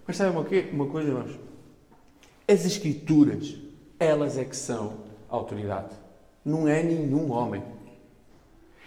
Mas 0.06 0.16
sabe 0.16 0.30
uma, 0.30 0.46
uma 0.72 0.86
coisa, 0.86 1.08
irmãos? 1.08 1.38
As 2.48 2.64
Escrituras, 2.64 3.54
elas 4.00 4.38
é 4.38 4.44
que 4.44 4.56
são 4.56 4.94
autoridade. 5.28 5.94
Não 6.44 6.66
é 6.66 6.82
nenhum 6.82 7.30
homem. 7.30 7.62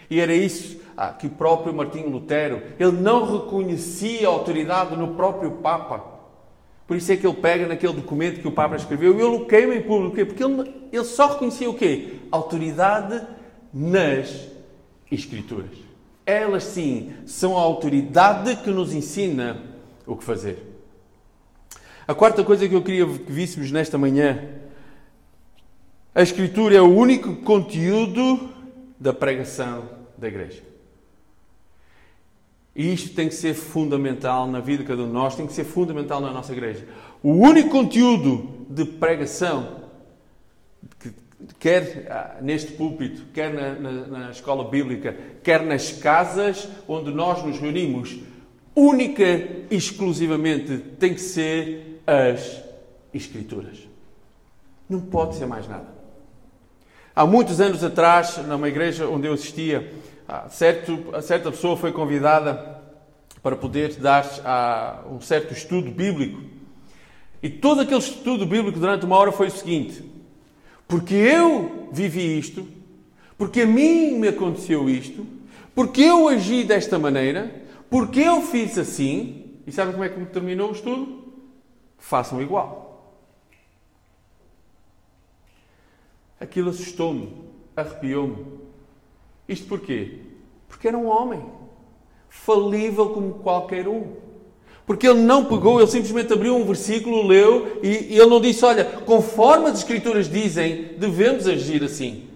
E 0.09 0.19
era 0.19 0.33
isso 0.33 0.81
ah, 0.95 1.10
que 1.10 1.27
o 1.27 1.32
próprio 1.32 1.73
Martinho 1.73 2.10
Lutero, 2.10 2.62
ele 2.80 2.91
não 2.91 3.39
reconhecia 3.39 4.27
a 4.27 4.32
autoridade 4.32 4.95
no 4.95 5.15
próprio 5.15 5.51
Papa. 5.54 6.04
Por 6.88 6.97
isso 6.97 7.12
é 7.12 7.15
que 7.15 7.25
ele 7.25 7.38
pega 7.38 7.67
naquele 7.67 7.93
documento 7.93 8.41
que 8.41 8.47
o 8.47 8.51
Papa 8.51 8.75
escreveu 8.75 9.17
e 9.17 9.21
ele 9.21 9.36
o 9.36 9.45
queima 9.45 9.75
em 9.75 9.82
público. 9.82 10.25
Porque 10.25 10.43
ele, 10.43 10.73
ele 10.91 11.04
só 11.06 11.27
reconhecia 11.27 11.69
o 11.69 11.73
quê? 11.73 12.15
Autoridade 12.30 13.25
nas 13.73 14.49
Escrituras. 15.10 15.77
Elas 16.25 16.63
sim 16.63 17.13
são 17.25 17.58
a 17.58 17.62
autoridade 17.62 18.58
que 18.58 18.69
nos 18.69 18.93
ensina 18.93 19.62
o 20.06 20.15
que 20.15 20.23
fazer. 20.23 20.71
A 22.08 22.13
quarta 22.13 22.43
coisa 22.43 22.67
que 22.67 22.75
eu 22.75 22.82
queria 22.82 23.06
que 23.06 23.32
víssemos 23.32 23.71
nesta 23.71 23.97
manhã, 23.97 24.49
a 26.13 26.21
Escritura 26.21 26.75
é 26.75 26.82
o 26.82 26.93
único 26.93 27.38
conteúdo 27.38 28.49
da 28.99 29.13
pregação 29.13 29.89
da 30.17 30.27
igreja. 30.27 30.70
E 32.75 32.93
isto 32.93 33.13
tem 33.13 33.27
que 33.27 33.36
ser 33.36 33.53
fundamental 33.53 34.47
na 34.47 34.60
vida 34.60 34.84
de 34.84 34.89
cada 34.89 35.01
um 35.01 35.07
de 35.07 35.13
nós, 35.13 35.36
tem 35.36 35.45
que 35.45 35.53
ser 35.53 35.65
fundamental 35.65 36.21
na 36.21 36.31
nossa 36.31 36.53
igreja. 36.53 36.86
O 37.21 37.31
único 37.31 37.69
conteúdo 37.69 38.65
de 38.69 38.86
pregação, 38.86 39.81
que, 40.99 41.12
quer 41.60 42.07
ah, 42.10 42.38
neste 42.41 42.71
púlpito, 42.71 43.23
quer 43.34 43.53
na, 43.53 43.73
na, 43.73 43.91
na 44.07 44.31
escola 44.31 44.69
bíblica, 44.69 45.15
quer 45.43 45.62
nas 45.63 45.91
casas 45.91 46.67
onde 46.88 47.12
nós 47.12 47.43
nos 47.43 47.60
reunimos, 47.60 48.19
única 48.73 49.23
e 49.23 49.75
exclusivamente 49.75 50.77
tem 50.97 51.13
que 51.13 51.21
ser 51.21 52.01
as 52.07 52.62
Escrituras. 53.13 53.77
Não 54.89 55.01
pode 55.01 55.36
ser 55.36 55.45
mais 55.45 55.67
nada. 55.67 55.88
Há 57.13 57.25
muitos 57.25 57.60
anos 57.60 57.84
atrás, 57.84 58.38
numa 58.38 58.69
igreja 58.69 59.07
onde 59.07 59.27
eu 59.27 59.34
assistia, 59.34 59.91
certo, 60.50 61.22
certa 61.22 61.52
pessoa 61.52 61.78
foi 61.78 61.91
convidada 61.91 62.82
para 63.41 63.56
poder 63.56 63.96
dar 63.96 65.06
um 65.10 65.20
certo 65.22 65.54
estudo 65.54 65.91
bíblico. 65.91 66.41
E 67.41 67.50
todo 67.50 67.82
aquele 67.82 68.00
estudo 68.00 68.46
bíblico 68.46 68.80
durante 68.80 69.06
uma 69.06 69.17
hora 69.17 69.32
foi 69.32 69.48
o 69.48 69.52
seguinte: 69.52 70.04
porque 70.88 71.15
eu 71.15 71.89
vivi 71.91 72.38
isto, 72.38 72.67
porque 73.38 73.62
a 73.62 73.67
mim 73.67 74.20
me 74.20 74.28
aconteceu 74.28 74.89
isto, 74.89 75.26
porque 75.74 76.02
eu 76.02 76.28
agi 76.28 76.63
desta 76.63 77.00
maneira, 77.00 77.63
porque 77.89 78.20
eu 78.20 78.41
fiz 78.41 78.78
assim. 78.78 79.38
E 79.65 79.72
sabe 79.72 79.91
como 79.91 80.04
é 80.04 80.10
que 80.10 80.26
terminou 80.26 80.70
o 80.70 80.74
estudo? 80.74 81.22
façam 82.02 82.41
igual. 82.41 83.15
Aquilo 86.39 86.72
assustou-me. 86.72 87.32
arrepiou-me. 87.76 88.61
Isto 89.47 89.67
porquê? 89.67 90.19
Porque 90.67 90.88
era 90.88 90.97
um 90.97 91.08
homem, 91.08 91.43
falível 92.30 93.10
como 93.10 93.36
qualquer 93.36 93.88
um. 93.88 94.13
Porque 94.86 95.08
ele 95.08 95.21
não 95.21 95.45
pegou, 95.45 95.80
ele 95.80 95.89
simplesmente 95.89 96.34
abriu 96.34 96.56
um 96.56 96.65
versículo, 96.65 97.25
leu 97.25 97.80
e, 97.84 98.13
e 98.13 98.19
ele 98.19 98.30
não 98.30 98.41
disse: 98.41 98.65
Olha, 98.65 98.84
conforme 98.84 99.67
as 99.67 99.80
Escrituras 99.80 100.30
dizem, 100.30 100.95
devemos 100.97 101.47
agir 101.47 101.84
assim. 101.84 102.27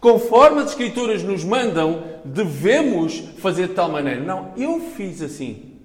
Conforme 0.00 0.60
as 0.60 0.70
Escrituras 0.70 1.22
nos 1.22 1.44
mandam, 1.44 2.04
devemos 2.24 3.18
fazer 3.38 3.68
de 3.68 3.74
tal 3.74 3.90
maneira. 3.90 4.20
Não, 4.22 4.52
eu 4.56 4.80
fiz 4.80 5.20
assim. 5.20 5.78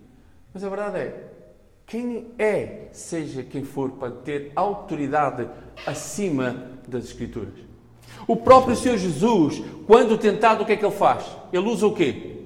Mas 0.53 0.63
a 0.63 0.69
verdade 0.69 0.97
é: 0.99 1.23
quem 1.85 2.27
é, 2.39 2.87
seja 2.91 3.43
quem 3.43 3.63
for, 3.63 3.91
para 3.91 4.11
ter 4.11 4.51
autoridade 4.55 5.47
acima 5.85 6.71
das 6.87 7.05
Escrituras? 7.05 7.53
O 8.27 8.35
próprio 8.35 8.75
Senhor 8.75 8.97
Jesus, 8.97 9.61
quando 9.85 10.17
tentado, 10.17 10.63
o 10.63 10.65
que 10.65 10.73
é 10.73 10.77
que 10.77 10.85
ele 10.85 10.95
faz? 10.95 11.25
Ele 11.53 11.67
usa 11.67 11.85
o 11.85 11.93
quê? 11.93 12.41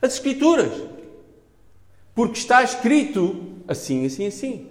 As 0.00 0.14
Escrituras. 0.14 0.72
Porque 2.14 2.38
está 2.38 2.62
escrito 2.62 3.62
assim, 3.66 4.04
assim, 4.04 4.26
assim. 4.26 4.68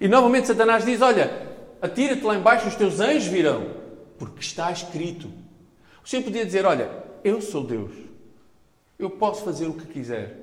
E 0.00 0.06
novamente 0.06 0.46
Satanás 0.46 0.84
diz: 0.84 1.00
Olha, 1.00 1.48
atira-te 1.80 2.22
lá 2.22 2.36
embaixo, 2.36 2.68
os 2.68 2.76
teus 2.76 3.00
anjos 3.00 3.26
virão. 3.26 3.74
Porque 4.18 4.40
está 4.40 4.70
escrito. 4.70 5.28
O 6.04 6.08
Senhor 6.08 6.22
podia 6.22 6.44
dizer: 6.44 6.64
Olha, 6.64 6.90
eu 7.24 7.40
sou 7.40 7.64
Deus. 7.64 7.92
Eu 8.98 9.10
posso 9.10 9.44
fazer 9.44 9.66
o 9.66 9.74
que 9.74 9.86
quiser, 9.86 10.36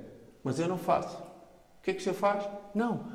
mas 0.43 0.59
eu 0.59 0.67
não 0.67 0.77
faço. 0.77 1.17
O 1.17 1.83
que 1.83 1.91
é 1.91 1.93
que 1.93 2.01
o 2.01 2.03
Senhor 2.03 2.15
faz? 2.15 2.43
Não. 2.73 3.07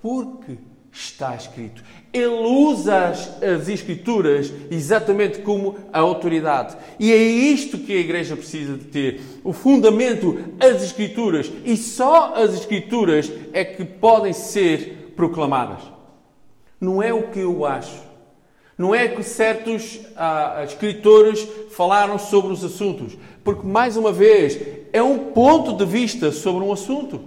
Porque 0.00 0.58
está 0.94 1.34
escrito. 1.34 1.82
Ele 2.12 2.28
usa 2.28 3.08
as, 3.08 3.42
as, 3.42 3.68
Escrituras 3.68 4.52
exatamente 4.70 5.40
como 5.40 5.76
a 5.92 5.98
autoridade. 5.98 6.76
E 6.98 7.12
é 7.12 7.16
isto 7.16 7.78
que 7.78 7.92
a 7.92 8.00
Igreja 8.00 8.36
precisa 8.36 8.76
de 8.76 8.84
ter. 8.84 9.20
O 9.42 9.52
fundamento, 9.52 10.38
as 10.60 10.82
Escrituras. 10.82 11.50
E 11.64 11.76
só 11.76 12.34
as 12.36 12.54
Escrituras 12.54 13.30
é 13.52 13.64
que 13.64 13.84
podem 13.84 14.32
ser 14.32 15.12
proclamadas. 15.16 15.82
Não 16.80 17.02
é 17.02 17.12
o 17.12 17.28
que 17.28 17.40
eu 17.40 17.66
acho. 17.66 18.04
Não 18.78 18.94
é 18.94 19.08
que 19.08 19.22
certos 19.22 20.00
ah, 20.16 20.62
escritores 20.64 21.46
falaram 21.70 22.18
sobre 22.18 22.52
os 22.52 22.64
assuntos. 22.64 23.16
Porque, 23.42 23.66
mais 23.66 23.96
uma 23.96 24.12
vez, 24.12 24.60
é 24.92 25.02
um 25.02 25.32
ponto 25.32 25.76
de 25.76 25.84
vista 25.84 26.30
sobre 26.30 26.64
um 26.64 26.72
assunto. 26.72 27.20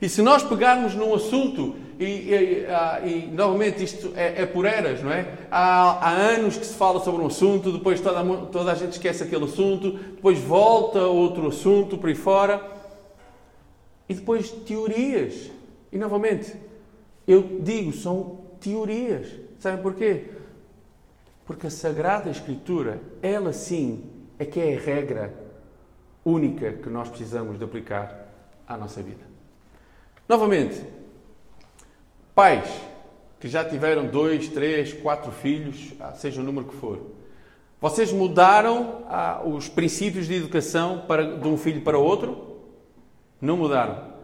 E 0.00 0.08
se 0.08 0.22
nós 0.22 0.42
pegarmos 0.42 0.94
num 0.94 1.14
assunto 1.14 1.76
e, 1.98 2.04
e, 2.04 2.66
ah, 2.66 3.00
e, 3.04 3.26
novamente 3.32 3.82
isto 3.84 4.12
é, 4.16 4.42
é, 4.42 4.46
por 4.46 4.64
eras, 4.64 5.02
não 5.02 5.12
é? 5.12 5.26
Há, 5.50 6.08
há, 6.08 6.10
anos 6.10 6.56
que 6.56 6.66
se 6.66 6.74
fala 6.74 7.00
sobre 7.00 7.22
um 7.22 7.26
assunto, 7.26 7.72
depois 7.72 8.00
toda, 8.00 8.24
toda 8.46 8.72
a 8.72 8.74
gente 8.74 8.92
esquece 8.92 9.22
aquele 9.22 9.44
assunto, 9.44 9.92
depois 9.92 10.38
volta 10.38 11.00
outro 11.02 11.48
assunto 11.48 11.98
por 11.98 12.08
aí 12.08 12.14
fora, 12.14 12.62
e 14.08 14.14
depois 14.14 14.50
teorias. 14.50 15.50
E 15.92 15.98
novamente, 15.98 16.54
eu 17.26 17.60
digo, 17.60 17.92
são 17.92 18.40
teorias. 18.60 19.28
Sabem 19.58 19.82
porquê? 19.82 20.24
Porque 21.46 21.66
a 21.66 21.70
Sagrada 21.70 22.30
Escritura, 22.30 23.00
ela 23.22 23.52
sim, 23.52 24.04
é 24.38 24.44
que 24.44 24.60
é 24.60 24.76
a 24.76 24.80
regra 24.80 25.34
única 26.24 26.72
que 26.72 26.88
nós 26.88 27.08
precisamos 27.08 27.58
de 27.58 27.64
aplicar 27.64 28.28
à 28.66 28.76
nossa 28.76 29.02
vida. 29.02 29.24
Novamente, 30.28 30.82
Pais 32.34 32.68
que 33.38 33.48
já 33.48 33.62
tiveram 33.62 34.06
dois, 34.06 34.48
três, 34.48 34.92
quatro 34.92 35.30
filhos, 35.30 35.92
ah, 36.00 36.14
seja 36.14 36.40
o 36.40 36.44
número 36.44 36.66
que 36.66 36.74
for, 36.74 36.98
vocês 37.80 38.10
mudaram 38.10 39.02
ah, 39.06 39.42
os 39.44 39.68
princípios 39.68 40.26
de 40.26 40.34
educação 40.34 41.04
para, 41.06 41.36
de 41.36 41.46
um 41.46 41.56
filho 41.56 41.82
para 41.82 41.98
outro? 41.98 42.56
Não 43.40 43.56
mudaram. 43.56 44.14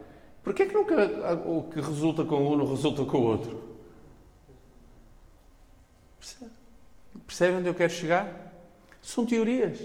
Por 0.43 0.55
que 0.55 0.63
é 0.63 0.67
que 0.67 0.75
nunca 0.75 0.95
ah, 1.23 1.35
o 1.35 1.65
que 1.65 1.81
resulta 1.81 2.25
com 2.25 2.37
um 2.37 2.57
não 2.57 2.67
resulta 2.67 3.05
com 3.05 3.19
o 3.19 3.23
outro? 3.23 3.63
Percebem 7.27 7.59
onde 7.59 7.69
eu 7.69 7.75
quero 7.75 7.93
chegar? 7.93 8.53
São 9.03 9.25
teorias. 9.25 9.79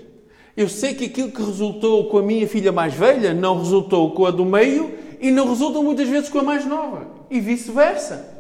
Eu 0.56 0.70
sei 0.70 0.96
que 0.96 1.06
aquilo 1.06 1.32
que 1.32 1.44
resultou 1.44 2.10
com 2.10 2.18
a 2.18 2.24
minha 2.24 2.48
filha 2.48 2.72
mais 2.72 2.94
velha 2.94 3.34
não 3.34 3.60
resultou 3.60 4.14
com 4.16 4.26
a 4.26 4.32
do 4.32 4.46
meio 4.46 4.98
e 5.20 5.30
não 5.30 5.48
resulta 5.48 5.82
muitas 5.82 6.08
vezes 6.08 6.30
com 6.30 6.40
a 6.40 6.44
mais 6.44 6.66
nova 6.66 7.15
e 7.36 7.42
vice-versa. 7.42 8.34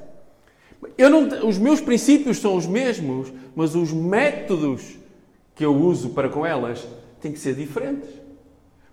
os 1.43 1.57
meus 1.57 1.81
princípios 1.81 2.39
são 2.39 2.55
os 2.55 2.65
mesmos, 2.65 3.31
mas 3.55 3.75
os 3.75 3.91
métodos 3.91 4.97
que 5.53 5.65
eu 5.65 5.75
uso 5.75 6.09
para 6.09 6.29
com 6.29 6.45
elas 6.45 6.85
têm 7.21 7.31
que 7.31 7.39
ser 7.39 7.55
diferentes. 7.55 8.09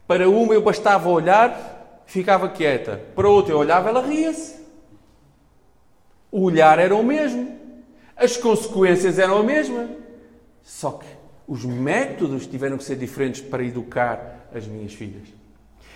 Para 0.06 0.28
uma 0.28 0.54
eu 0.54 0.62
bastava 0.62 1.08
olhar, 1.08 2.02
ficava 2.06 2.48
quieta. 2.48 3.00
Para 3.14 3.28
outra 3.28 3.54
eu 3.54 3.58
olhava, 3.58 3.88
ela 3.88 4.06
ria-se. 4.06 4.60
O 6.30 6.42
olhar 6.42 6.78
era 6.78 6.94
o 6.94 7.02
mesmo. 7.02 7.58
As 8.16 8.36
consequências 8.36 9.18
eram 9.18 9.38
a 9.38 9.42
mesma. 9.42 9.88
Só 10.62 10.92
que 10.92 11.06
os 11.46 11.64
métodos 11.64 12.46
tiveram 12.46 12.78
que 12.78 12.84
ser 12.84 12.96
diferentes 12.96 13.40
para 13.40 13.64
educar 13.64 14.48
as 14.54 14.66
minhas 14.66 14.94
filhas. 14.94 15.28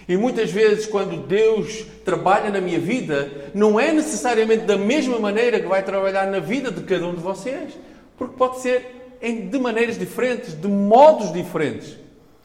E 0.08 0.16
muitas 0.16 0.52
vezes, 0.52 0.86
quando 0.86 1.26
Deus 1.26 1.84
trabalha 2.04 2.50
na 2.50 2.60
minha 2.60 2.78
vida, 2.78 3.50
não 3.52 3.78
é 3.78 3.92
necessariamente 3.92 4.64
da 4.64 4.78
mesma 4.78 5.18
maneira 5.18 5.58
que 5.58 5.66
vai 5.66 5.82
trabalhar 5.82 6.26
na 6.30 6.38
vida 6.38 6.70
de 6.70 6.82
cada 6.82 7.06
um 7.06 7.14
de 7.14 7.20
vocês. 7.20 7.72
Porque 8.16 8.36
pode 8.36 8.60
ser 8.60 8.96
de 9.20 9.58
maneiras 9.58 9.98
diferentes, 9.98 10.54
de 10.54 10.68
modos 10.68 11.32
diferentes. 11.32 11.96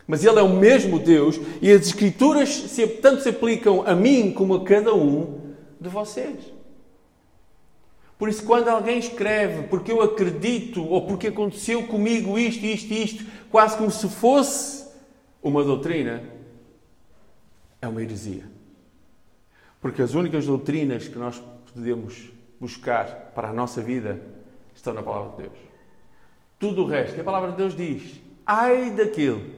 Mas 0.07 0.25
Ele 0.25 0.39
é 0.39 0.41
o 0.41 0.49
mesmo 0.49 0.97
Deus 0.97 1.39
e 1.61 1.71
as 1.71 1.85
Escrituras 1.85 2.75
tanto 3.01 3.21
se 3.21 3.29
aplicam 3.29 3.83
a 3.85 3.93
mim 3.93 4.31
como 4.31 4.55
a 4.55 4.63
cada 4.63 4.93
um 4.93 5.39
de 5.79 5.87
vocês. 5.87 6.35
Por 8.17 8.29
isso, 8.29 8.43
quando 8.43 8.67
alguém 8.67 8.99
escreve 8.99 9.63
porque 9.67 9.91
eu 9.91 10.01
acredito 10.01 10.85
ou 10.85 11.07
porque 11.07 11.27
aconteceu 11.27 11.83
comigo 11.83 12.37
isto, 12.37 12.65
isto, 12.65 12.93
isto, 12.93 13.25
quase 13.49 13.77
como 13.77 13.89
se 13.89 14.07
fosse 14.09 14.85
uma 15.41 15.63
doutrina, 15.63 16.21
é 17.81 17.87
uma 17.87 18.01
heresia. 18.01 18.43
Porque 19.81 20.01
as 20.01 20.13
únicas 20.13 20.45
doutrinas 20.45 21.07
que 21.07 21.17
nós 21.17 21.41
podemos 21.73 22.31
buscar 22.59 23.31
para 23.33 23.49
a 23.49 23.53
nossa 23.53 23.81
vida 23.81 24.21
estão 24.75 24.93
na 24.93 25.01
palavra 25.01 25.31
de 25.31 25.37
Deus. 25.43 25.57
Tudo 26.59 26.83
o 26.83 26.87
resto, 26.87 27.19
a 27.19 27.23
palavra 27.23 27.51
de 27.51 27.57
Deus 27.57 27.75
diz: 27.75 28.21
ai 28.45 28.91
daquele 28.91 29.55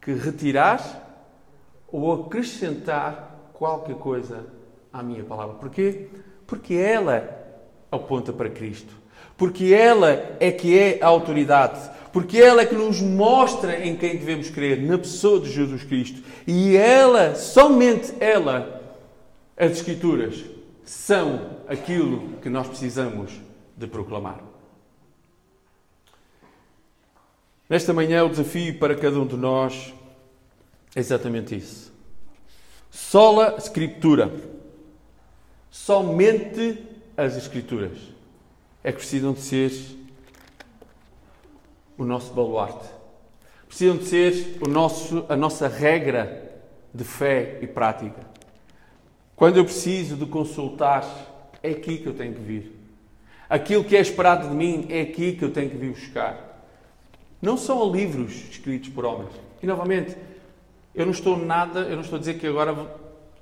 que 0.00 0.12
retirar 0.12 1.02
ou 1.88 2.26
acrescentar 2.26 3.50
qualquer 3.52 3.96
coisa 3.96 4.46
à 4.92 5.02
minha 5.02 5.24
palavra. 5.24 5.56
Porquê? 5.56 6.08
Porque 6.46 6.74
ela 6.74 7.42
aponta 7.90 8.32
para 8.32 8.50
Cristo. 8.50 8.94
Porque 9.36 9.74
ela 9.74 10.36
é 10.38 10.52
que 10.52 10.78
é 10.78 11.02
a 11.02 11.08
autoridade 11.08 11.90
porque 12.14 12.38
ela 12.38 12.62
é 12.62 12.66
que 12.66 12.76
nos 12.76 13.00
mostra 13.00 13.84
em 13.84 13.96
quem 13.96 14.16
devemos 14.16 14.48
crer, 14.48 14.80
na 14.80 14.96
pessoa 14.96 15.40
de 15.40 15.50
Jesus 15.50 15.82
Cristo. 15.82 16.22
E 16.46 16.76
ela, 16.76 17.34
somente 17.34 18.14
ela, 18.20 18.80
as 19.56 19.72
Escrituras, 19.72 20.44
são 20.84 21.58
aquilo 21.66 22.36
que 22.40 22.48
nós 22.48 22.68
precisamos 22.68 23.32
de 23.76 23.88
proclamar. 23.88 24.40
Nesta 27.68 27.92
manhã, 27.92 28.24
o 28.24 28.28
desafio 28.28 28.78
para 28.78 28.94
cada 28.94 29.18
um 29.18 29.26
de 29.26 29.36
nós 29.36 29.92
é 30.94 31.00
exatamente 31.00 31.56
isso. 31.56 31.92
Sola 32.92 33.56
Escritura. 33.58 34.32
Somente 35.68 36.78
as 37.16 37.36
Escrituras 37.36 37.98
é 38.84 38.92
que 38.92 38.98
precisam 38.98 39.32
de 39.32 39.40
ser 39.40 39.72
o 41.96 42.04
nosso 42.04 42.32
baluarte. 42.32 42.88
Precisam 43.66 43.96
de 43.96 44.04
ser 44.04 44.58
o 44.60 44.68
nosso, 44.68 45.24
a 45.28 45.36
nossa 45.36 45.68
regra 45.68 46.52
de 46.92 47.04
fé 47.04 47.58
e 47.60 47.66
prática. 47.66 48.20
Quando 49.34 49.56
eu 49.56 49.64
preciso 49.64 50.16
de 50.16 50.26
consultar, 50.26 51.04
é 51.62 51.70
aqui 51.70 51.98
que 51.98 52.06
eu 52.06 52.14
tenho 52.14 52.34
que 52.34 52.40
vir. 52.40 52.72
Aquilo 53.48 53.84
que 53.84 53.96
é 53.96 54.00
esperado 54.00 54.48
de 54.48 54.54
mim 54.54 54.86
é 54.88 55.00
aqui 55.00 55.32
que 55.32 55.44
eu 55.44 55.50
tenho 55.50 55.70
que 55.70 55.76
vir 55.76 55.90
buscar. 55.90 56.66
Não 57.42 57.56
são 57.56 57.90
livros 57.90 58.32
escritos 58.50 58.88
por 58.90 59.04
homens. 59.04 59.32
E 59.62 59.66
novamente, 59.66 60.16
eu 60.94 61.04
não 61.04 61.12
estou 61.12 61.36
nada, 61.36 61.80
eu 61.80 61.96
não 61.96 62.02
estou 62.02 62.16
a 62.16 62.20
dizer 62.20 62.38
que 62.38 62.46
agora 62.46 62.74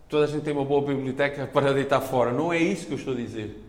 toda 0.08 0.24
a 0.24 0.28
gente 0.28 0.42
tem 0.42 0.52
uma 0.52 0.64
boa 0.64 0.80
biblioteca 0.82 1.46
para 1.46 1.72
deitar 1.72 2.00
fora. 2.00 2.32
Não 2.32 2.52
é 2.52 2.58
isso 2.58 2.86
que 2.86 2.92
eu 2.92 2.98
estou 2.98 3.12
a 3.14 3.16
dizer. 3.16 3.62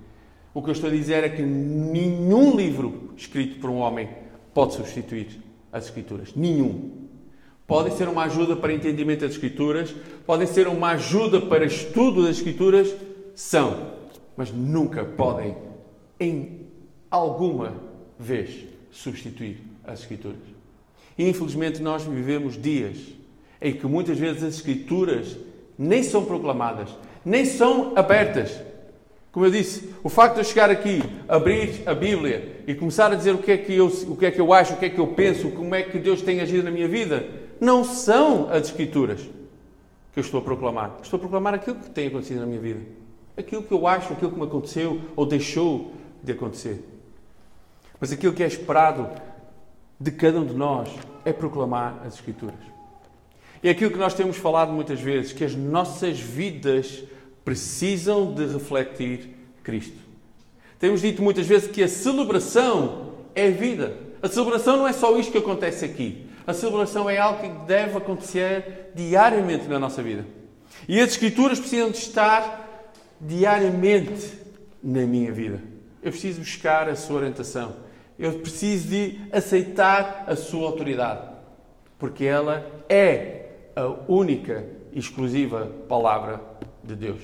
O 0.54 0.62
que 0.62 0.70
eu 0.70 0.74
estou 0.74 0.90
a 0.90 0.94
dizer 0.94 1.24
é 1.24 1.30
que 1.30 1.42
nenhum 1.42 2.56
livro 2.56 3.14
escrito 3.18 3.60
por 3.60 3.70
um 3.70 3.80
homem 3.80 4.23
pode 4.54 4.76
substituir 4.76 5.42
as 5.72 5.86
Escrituras. 5.86 6.34
Nenhum. 6.36 7.08
Podem 7.66 7.96
ser 7.96 8.08
uma 8.08 8.24
ajuda 8.26 8.56
para 8.56 8.74
entendimento 8.74 9.22
das 9.22 9.32
Escrituras, 9.32 9.96
podem 10.26 10.46
ser 10.46 10.68
uma 10.68 10.90
ajuda 10.90 11.42
para 11.42 11.66
estudo 11.66 12.24
das 12.24 12.38
Escrituras, 12.38 12.94
são, 13.34 13.94
mas 14.38 14.52
nunca 14.52 15.04
podem, 15.04 15.56
em 16.20 16.68
alguma 17.10 17.74
vez, 18.20 18.66
substituir 18.92 19.62
as 19.84 20.02
Escrituras. 20.02 20.40
E 21.18 21.28
infelizmente 21.28 21.82
nós 21.82 22.04
vivemos 22.04 22.62
dias 22.62 22.98
em 23.62 23.74
que 23.74 23.88
muitas 23.88 24.18
vezes 24.18 24.44
as 24.44 24.56
Escrituras 24.56 25.38
nem 25.78 26.04
são 26.04 26.26
proclamadas, 26.26 26.90
nem 27.24 27.46
são 27.46 27.94
abertas. 27.96 28.62
Como 29.34 29.48
eu 29.48 29.50
disse, 29.50 29.92
o 30.04 30.10
facto 30.10 30.36
de 30.36 30.42
eu 30.42 30.44
chegar 30.44 30.70
aqui, 30.70 31.02
abrir 31.28 31.82
a 31.88 31.96
Bíblia 31.96 32.62
e 32.68 32.76
começar 32.76 33.12
a 33.12 33.16
dizer 33.16 33.34
o 33.34 33.40
que 33.40 33.52
é 33.52 33.58
que 33.58 33.74
eu, 33.74 33.88
o 33.88 34.16
que 34.16 34.28
é 34.28 34.32
que 34.32 34.40
eu 34.40 34.54
acho, 34.54 34.76
o 34.76 34.78
que 34.78 34.86
é 34.86 34.90
que 34.92 35.00
eu 35.00 35.08
penso, 35.08 35.50
como 35.50 35.74
é 35.74 35.82
que 35.82 35.98
Deus 35.98 36.22
tem 36.22 36.40
agido 36.40 36.64
na 36.64 36.70
minha 36.70 36.88
vida, 36.88 37.28
não 37.60 37.84
são 37.84 38.48
as 38.52 38.68
Escrituras 38.68 39.22
que 40.14 40.20
eu 40.20 40.22
estou 40.22 40.40
a 40.40 40.44
proclamar. 40.44 41.00
Estou 41.02 41.18
a 41.18 41.20
proclamar 41.20 41.56
aquilo 41.56 41.78
que 41.78 41.90
tem 41.90 42.10
acontecido 42.10 42.42
na 42.42 42.46
minha 42.46 42.60
vida. 42.60 42.82
Aquilo 43.36 43.64
que 43.64 43.74
eu 43.74 43.88
acho, 43.88 44.14
aquilo 44.14 44.32
que 44.32 44.38
me 44.38 44.46
aconteceu 44.46 45.02
ou 45.16 45.26
deixou 45.26 45.92
de 46.22 46.32
acontecer. 46.32 46.88
Mas 48.00 48.12
aquilo 48.12 48.34
que 48.34 48.44
é 48.44 48.48
esperado 48.48 49.10
de 50.00 50.12
cada 50.12 50.40
um 50.40 50.46
de 50.46 50.54
nós 50.54 50.90
é 51.26 51.34
proclamar 51.34 52.04
as 52.06 52.14
Escrituras. 52.14 52.60
É 53.64 53.72
aquilo 53.72 53.90
que 53.90 53.98
nós 53.98 54.14
temos 54.14 54.38
falado 54.38 54.72
muitas 54.72 55.00
vezes, 55.00 55.34
que 55.34 55.44
as 55.44 55.56
nossas 55.56 56.20
vidas 56.20 57.04
precisam 57.44 58.34
de 58.34 58.46
refletir 58.46 59.30
Cristo. 59.64 59.98
Temos 60.80 61.02
dito 61.02 61.22
muitas 61.22 61.48
vezes 61.48 61.70
que 61.70 61.84
a 61.84 61.88
celebração 61.88 63.14
é 63.34 63.50
vida. 63.50 63.98
A 64.22 64.28
celebração 64.28 64.78
não 64.78 64.88
é 64.88 64.94
só 64.94 65.18
isto 65.18 65.32
que 65.32 65.38
acontece 65.38 65.86
aqui. 65.86 66.28
A 66.46 66.54
celebração 66.54 67.10
é 67.10 67.18
algo 67.18 67.42
que 67.42 67.50
deve 67.66 67.98
acontecer 67.98 68.92
diariamente 68.94 69.68
na 69.68 69.80
nossa 69.80 70.04
vida. 70.04 70.26
E 70.88 71.00
as 71.00 71.12
Escrituras 71.12 71.60
precisam 71.60 71.90
de 71.90 71.98
estar 71.98 72.92
diariamente 73.20 74.34
na 74.84 75.02
minha 75.02 75.32
vida. 75.32 75.62
Eu 76.02 76.12
preciso 76.12 76.42
buscar 76.42 76.90
a 76.90 76.96
sua 76.96 77.18
orientação. 77.18 77.78
Eu 78.20 78.34
preciso 78.40 78.90
de 78.90 79.20
aceitar 79.32 80.26
a 80.28 80.36
sua 80.36 80.68
autoridade. 80.68 81.30
Porque 81.98 82.26
ela 82.26 82.70
é 82.90 83.46
a 83.76 83.88
única 84.08 84.66
e 84.92 85.00
exclusiva 85.00 85.72
palavra 85.88 86.42
de 86.84 86.96
Deus. 86.96 87.22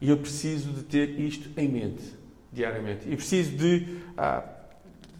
E 0.00 0.10
eu 0.10 0.16
preciso 0.18 0.70
de 0.72 0.82
ter 0.82 1.18
isto 1.18 1.48
em 1.58 1.68
mente 1.68 2.14
diariamente. 2.52 3.08
E 3.08 3.16
preciso 3.16 3.56
de, 3.56 3.98
ah, 4.16 4.42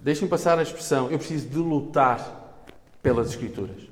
deixem 0.03 0.29
passar 0.29 0.59
a 0.59 0.63
expressão, 0.63 1.11
eu 1.11 1.19
preciso 1.19 1.49
de 1.49 1.59
lutar 1.59 2.63
pelas 3.03 3.31
Escrituras. 3.31 3.83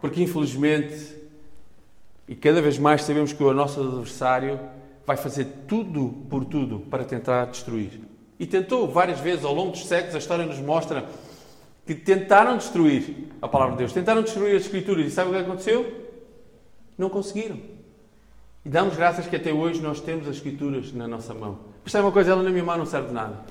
Porque 0.00 0.22
infelizmente, 0.22 1.16
e 2.26 2.34
cada 2.34 2.62
vez 2.62 2.78
mais 2.78 3.02
sabemos 3.02 3.32
que 3.32 3.42
o 3.42 3.52
nosso 3.52 3.80
adversário 3.80 4.60
vai 5.06 5.16
fazer 5.16 5.46
tudo 5.66 6.24
por 6.28 6.44
tudo 6.44 6.80
para 6.80 7.04
tentar 7.04 7.46
destruir. 7.46 8.00
E 8.38 8.46
tentou 8.46 8.86
várias 8.86 9.18
vezes 9.18 9.44
ao 9.44 9.54
longo 9.54 9.72
dos 9.72 9.86
séculos, 9.86 10.14
a 10.14 10.18
história 10.18 10.46
nos 10.46 10.60
mostra 10.60 11.08
que 11.84 11.94
tentaram 11.94 12.58
destruir 12.58 13.28
a 13.40 13.48
palavra 13.48 13.72
de 13.72 13.78
Deus, 13.78 13.92
tentaram 13.92 14.22
destruir 14.22 14.54
as 14.54 14.62
Escrituras. 14.62 15.06
E 15.06 15.10
sabe 15.10 15.30
o 15.30 15.32
que 15.32 15.38
aconteceu? 15.40 16.07
Não 16.98 17.08
conseguiram. 17.08 17.58
E 18.64 18.68
damos 18.68 18.96
graças 18.96 19.26
que 19.26 19.36
até 19.36 19.52
hoje 19.52 19.80
nós 19.80 20.00
temos 20.00 20.28
as 20.28 20.36
Escrituras 20.36 20.92
na 20.92 21.06
nossa 21.06 21.32
mão. 21.32 21.60
Percebe 21.84 22.04
uma 22.04 22.12
coisa, 22.12 22.32
ela 22.32 22.42
na 22.42 22.50
minha 22.50 22.64
mão 22.64 22.76
não 22.76 22.84
serve 22.84 23.08
de 23.08 23.14
nada. 23.14 23.44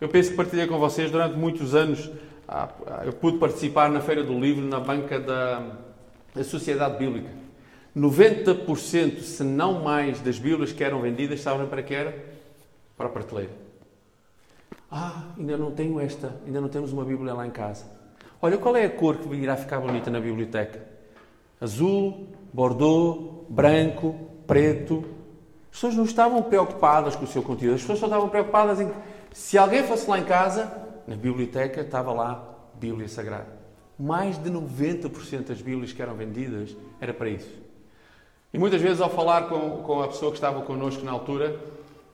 Eu 0.00 0.08
penso 0.08 0.30
que 0.30 0.36
partilhei 0.36 0.66
com 0.66 0.78
vocês 0.78 1.10
durante 1.10 1.36
muitos 1.36 1.74
anos. 1.74 2.10
Ah, 2.46 2.68
eu 3.04 3.12
pude 3.12 3.38
participar 3.38 3.90
na 3.90 4.00
Feira 4.00 4.22
do 4.22 4.38
Livro, 4.38 4.64
na 4.64 4.78
banca 4.78 5.18
da, 5.18 5.72
da 6.34 6.44
Sociedade 6.44 6.98
Bíblica. 6.98 7.30
90%, 7.96 9.20
se 9.20 9.42
não 9.42 9.82
mais, 9.82 10.20
das 10.20 10.38
Bíblias 10.38 10.72
que 10.72 10.84
eram 10.84 11.00
vendidas, 11.00 11.40
sabem 11.40 11.66
para 11.66 11.82
que 11.82 11.94
era? 11.94 12.14
Para 12.96 13.06
a 13.06 13.10
prateleira. 13.10 13.50
Ah, 14.90 15.24
ainda 15.36 15.56
não 15.56 15.72
tenho 15.72 15.98
esta, 15.98 16.36
ainda 16.46 16.60
não 16.60 16.68
temos 16.68 16.92
uma 16.92 17.04
Bíblia 17.04 17.34
lá 17.34 17.46
em 17.46 17.50
casa. 17.50 17.86
Olha, 18.40 18.56
qual 18.56 18.76
é 18.76 18.84
a 18.84 18.90
cor 18.90 19.16
que 19.16 19.34
irá 19.34 19.56
ficar 19.56 19.80
bonita 19.80 20.10
na 20.10 20.20
biblioteca? 20.20 20.97
Azul, 21.60 22.28
bordeaux, 22.52 23.46
branco, 23.48 24.14
preto. 24.46 25.04
As 25.70 25.76
pessoas 25.76 25.94
não 25.94 26.04
estavam 26.04 26.42
preocupadas 26.42 27.14
com 27.14 27.24
o 27.24 27.28
seu 27.28 27.42
conteúdo, 27.42 27.74
as 27.74 27.80
pessoas 27.80 27.98
só 27.98 28.06
estavam 28.06 28.28
preocupadas 28.28 28.80
em 28.80 28.90
se 29.32 29.58
alguém 29.58 29.82
fosse 29.82 30.08
lá 30.08 30.18
em 30.18 30.24
casa, 30.24 30.72
na 31.06 31.14
biblioteca 31.14 31.80
estava 31.80 32.12
lá 32.12 32.56
Bíblia 32.74 33.08
Sagrada. 33.08 33.58
Mais 33.98 34.42
de 34.42 34.50
90% 34.50 35.48
das 35.48 35.60
Bíblias 35.60 35.92
que 35.92 36.00
eram 36.00 36.14
vendidas 36.14 36.76
era 37.00 37.12
para 37.12 37.28
isso. 37.28 37.50
E 38.52 38.58
muitas 38.58 38.80
vezes, 38.80 39.00
ao 39.00 39.10
falar 39.10 39.48
com, 39.48 39.82
com 39.82 40.02
a 40.02 40.08
pessoa 40.08 40.30
que 40.30 40.38
estava 40.38 40.62
connosco 40.62 41.04
na 41.04 41.12
altura, 41.12 41.58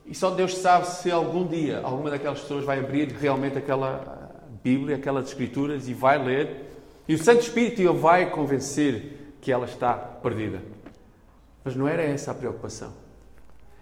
e 0.04 0.14
só 0.14 0.30
Deus 0.30 0.56
sabe 0.56 0.86
se 0.88 1.10
algum 1.10 1.46
dia 1.46 1.80
alguma 1.82 2.10
daquelas 2.10 2.40
pessoas 2.40 2.64
vai 2.64 2.78
abrir 2.78 3.08
realmente 3.12 3.56
aquela 3.56 4.30
Bíblia, 4.62 4.96
aquelas 4.96 5.28
Escrituras 5.28 5.88
e 5.88 5.94
vai 5.94 6.22
ler, 6.22 6.70
e 7.06 7.14
o 7.14 7.18
Santo 7.18 7.42
Espírito 7.42 7.92
vai 7.94 8.30
convencer 8.30 9.23
que 9.44 9.52
ela 9.52 9.66
está 9.66 9.92
perdida. 9.92 10.62
Mas 11.62 11.76
não 11.76 11.86
era 11.86 12.02
essa 12.02 12.30
a 12.30 12.34
preocupação. 12.34 12.92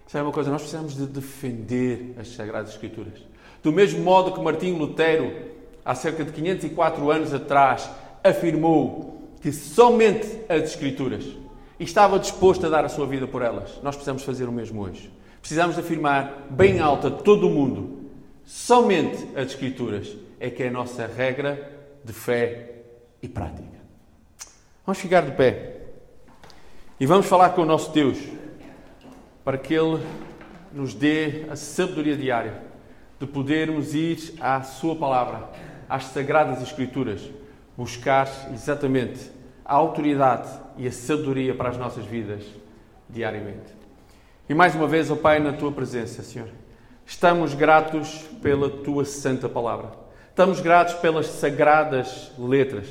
Sabe 0.09 0.25
uma 0.25 0.33
coisa? 0.33 0.51
Nós 0.51 0.63
precisamos 0.63 0.97
de 0.97 1.07
defender 1.07 2.17
as 2.19 2.29
Sagradas 2.35 2.71
Escrituras. 2.71 3.15
Do 3.63 3.71
mesmo 3.71 4.03
modo 4.03 4.33
que 4.33 4.41
Martinho 4.41 4.77
Lutero, 4.77 5.33
há 5.85 5.95
cerca 5.95 6.25
de 6.25 6.33
504 6.33 7.11
anos 7.11 7.33
atrás, 7.33 7.89
afirmou 8.25 9.31
que 9.41 9.53
somente 9.53 10.41
as 10.49 10.63
Escrituras 10.65 11.25
e 11.79 11.85
estava 11.85 12.19
disposto 12.19 12.67
a 12.67 12.69
dar 12.69 12.85
a 12.85 12.89
sua 12.89 13.07
vida 13.07 13.29
por 13.29 13.41
elas, 13.41 13.81
nós 13.85 13.95
precisamos 13.95 14.25
fazer 14.25 14.49
o 14.49 14.53
mesmo 14.53 14.83
hoje. 14.83 15.13
Precisamos 15.41 15.79
afirmar 15.79 16.49
bem 16.51 16.81
alta 16.81 17.09
todo 17.09 17.47
o 17.47 17.51
mundo, 17.51 18.11
somente 18.45 19.29
as 19.37 19.47
Escrituras 19.47 20.17
é 20.41 20.51
que 20.51 20.65
é 20.65 20.69
a 20.69 20.73
nossa 20.73 21.07
regra 21.07 21.71
de 22.05 22.13
fé 22.13 22.83
e 23.23 23.29
prática. 23.29 23.72
Vamos 24.85 24.99
ficar 24.99 25.23
de 25.23 25.31
pé 25.31 25.77
e 26.99 27.07
vamos 27.07 27.27
falar 27.27 27.51
com 27.51 27.63
o 27.63 27.65
nosso 27.65 27.93
Deus 27.93 28.19
para 29.45 29.57
que 29.57 29.73
Ele 29.73 30.05
nos 30.73 30.93
dê 30.93 31.47
a 31.49 31.55
sabedoria 31.55 32.17
diária 32.17 32.61
de 33.21 33.25
podermos 33.25 33.95
ir 33.95 34.35
à 34.41 34.61
Sua 34.63 34.97
palavra, 34.97 35.49
às 35.89 36.07
Sagradas 36.07 36.61
Escrituras, 36.61 37.23
buscar 37.77 38.29
exatamente 38.53 39.31
a 39.65 39.77
autoridade 39.77 40.49
e 40.77 40.89
a 40.89 40.93
sabedoria 40.93 41.55
para 41.55 41.69
as 41.69 41.79
nossas 41.79 42.05
vidas 42.05 42.43
diariamente. 43.09 43.73
E 44.49 44.55
mais 44.55 44.75
uma 44.75 44.89
vez, 44.89 45.13
ó 45.13 45.15
Pai, 45.15 45.39
na 45.39 45.53
Tua 45.53 45.71
presença, 45.71 46.25
Senhor, 46.25 46.49
estamos 47.07 47.55
gratos 47.55 48.25
pela 48.43 48.69
Tua 48.69 49.05
santa 49.05 49.49
palavra. 49.49 49.93
Estamos 50.29 50.59
gratos 50.59 50.95
pelas 50.95 51.27
sagradas 51.27 52.33
letras 52.37 52.89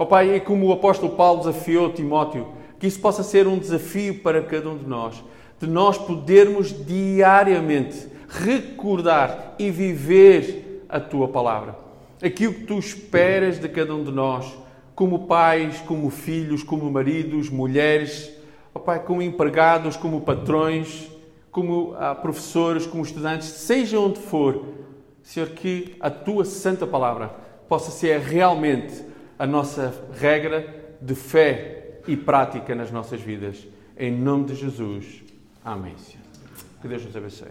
Oh, 0.00 0.06
Pai, 0.06 0.36
é 0.36 0.38
como 0.38 0.68
o 0.68 0.72
apóstolo 0.72 1.16
Paulo 1.16 1.40
desafiou 1.40 1.92
Timóteo, 1.92 2.46
que 2.78 2.86
isso 2.86 3.00
possa 3.00 3.24
ser 3.24 3.48
um 3.48 3.58
desafio 3.58 4.20
para 4.20 4.40
cada 4.42 4.70
um 4.70 4.78
de 4.78 4.86
nós, 4.86 5.24
de 5.60 5.66
nós 5.66 5.98
podermos 5.98 6.68
diariamente 6.86 8.06
recordar 8.28 9.56
e 9.58 9.72
viver 9.72 10.84
a 10.88 11.00
tua 11.00 11.26
palavra. 11.26 11.76
Aquilo 12.22 12.54
que 12.54 12.64
tu 12.64 12.78
esperas 12.78 13.58
de 13.58 13.68
cada 13.68 13.92
um 13.92 14.04
de 14.04 14.12
nós, 14.12 14.56
como 14.94 15.26
pais, 15.26 15.80
como 15.80 16.10
filhos, 16.10 16.62
como 16.62 16.88
maridos, 16.92 17.50
mulheres, 17.50 18.30
oh, 18.72 18.78
Pai, 18.78 19.00
como 19.00 19.20
empregados, 19.20 19.96
como 19.96 20.20
patrões, 20.20 21.10
como 21.50 21.96
ah, 21.98 22.14
professores, 22.14 22.86
como 22.86 23.02
estudantes, 23.02 23.48
seja 23.48 23.98
onde 23.98 24.20
for, 24.20 24.64
Senhor, 25.24 25.48
que 25.48 25.96
a 25.98 26.08
tua 26.08 26.44
santa 26.44 26.86
palavra 26.86 27.34
possa 27.68 27.90
ser 27.90 28.20
realmente 28.20 29.07
a 29.38 29.46
nossa 29.46 29.94
regra 30.18 30.96
de 31.00 31.14
fé 31.14 32.00
e 32.06 32.16
prática 32.16 32.74
nas 32.74 32.90
nossas 32.90 33.20
vidas. 33.20 33.66
Em 33.96 34.10
nome 34.10 34.46
de 34.46 34.54
Jesus. 34.54 35.22
Amém. 35.64 35.94
Que 36.80 36.88
Deus 36.88 37.04
nos 37.04 37.16
abençoe. 37.16 37.48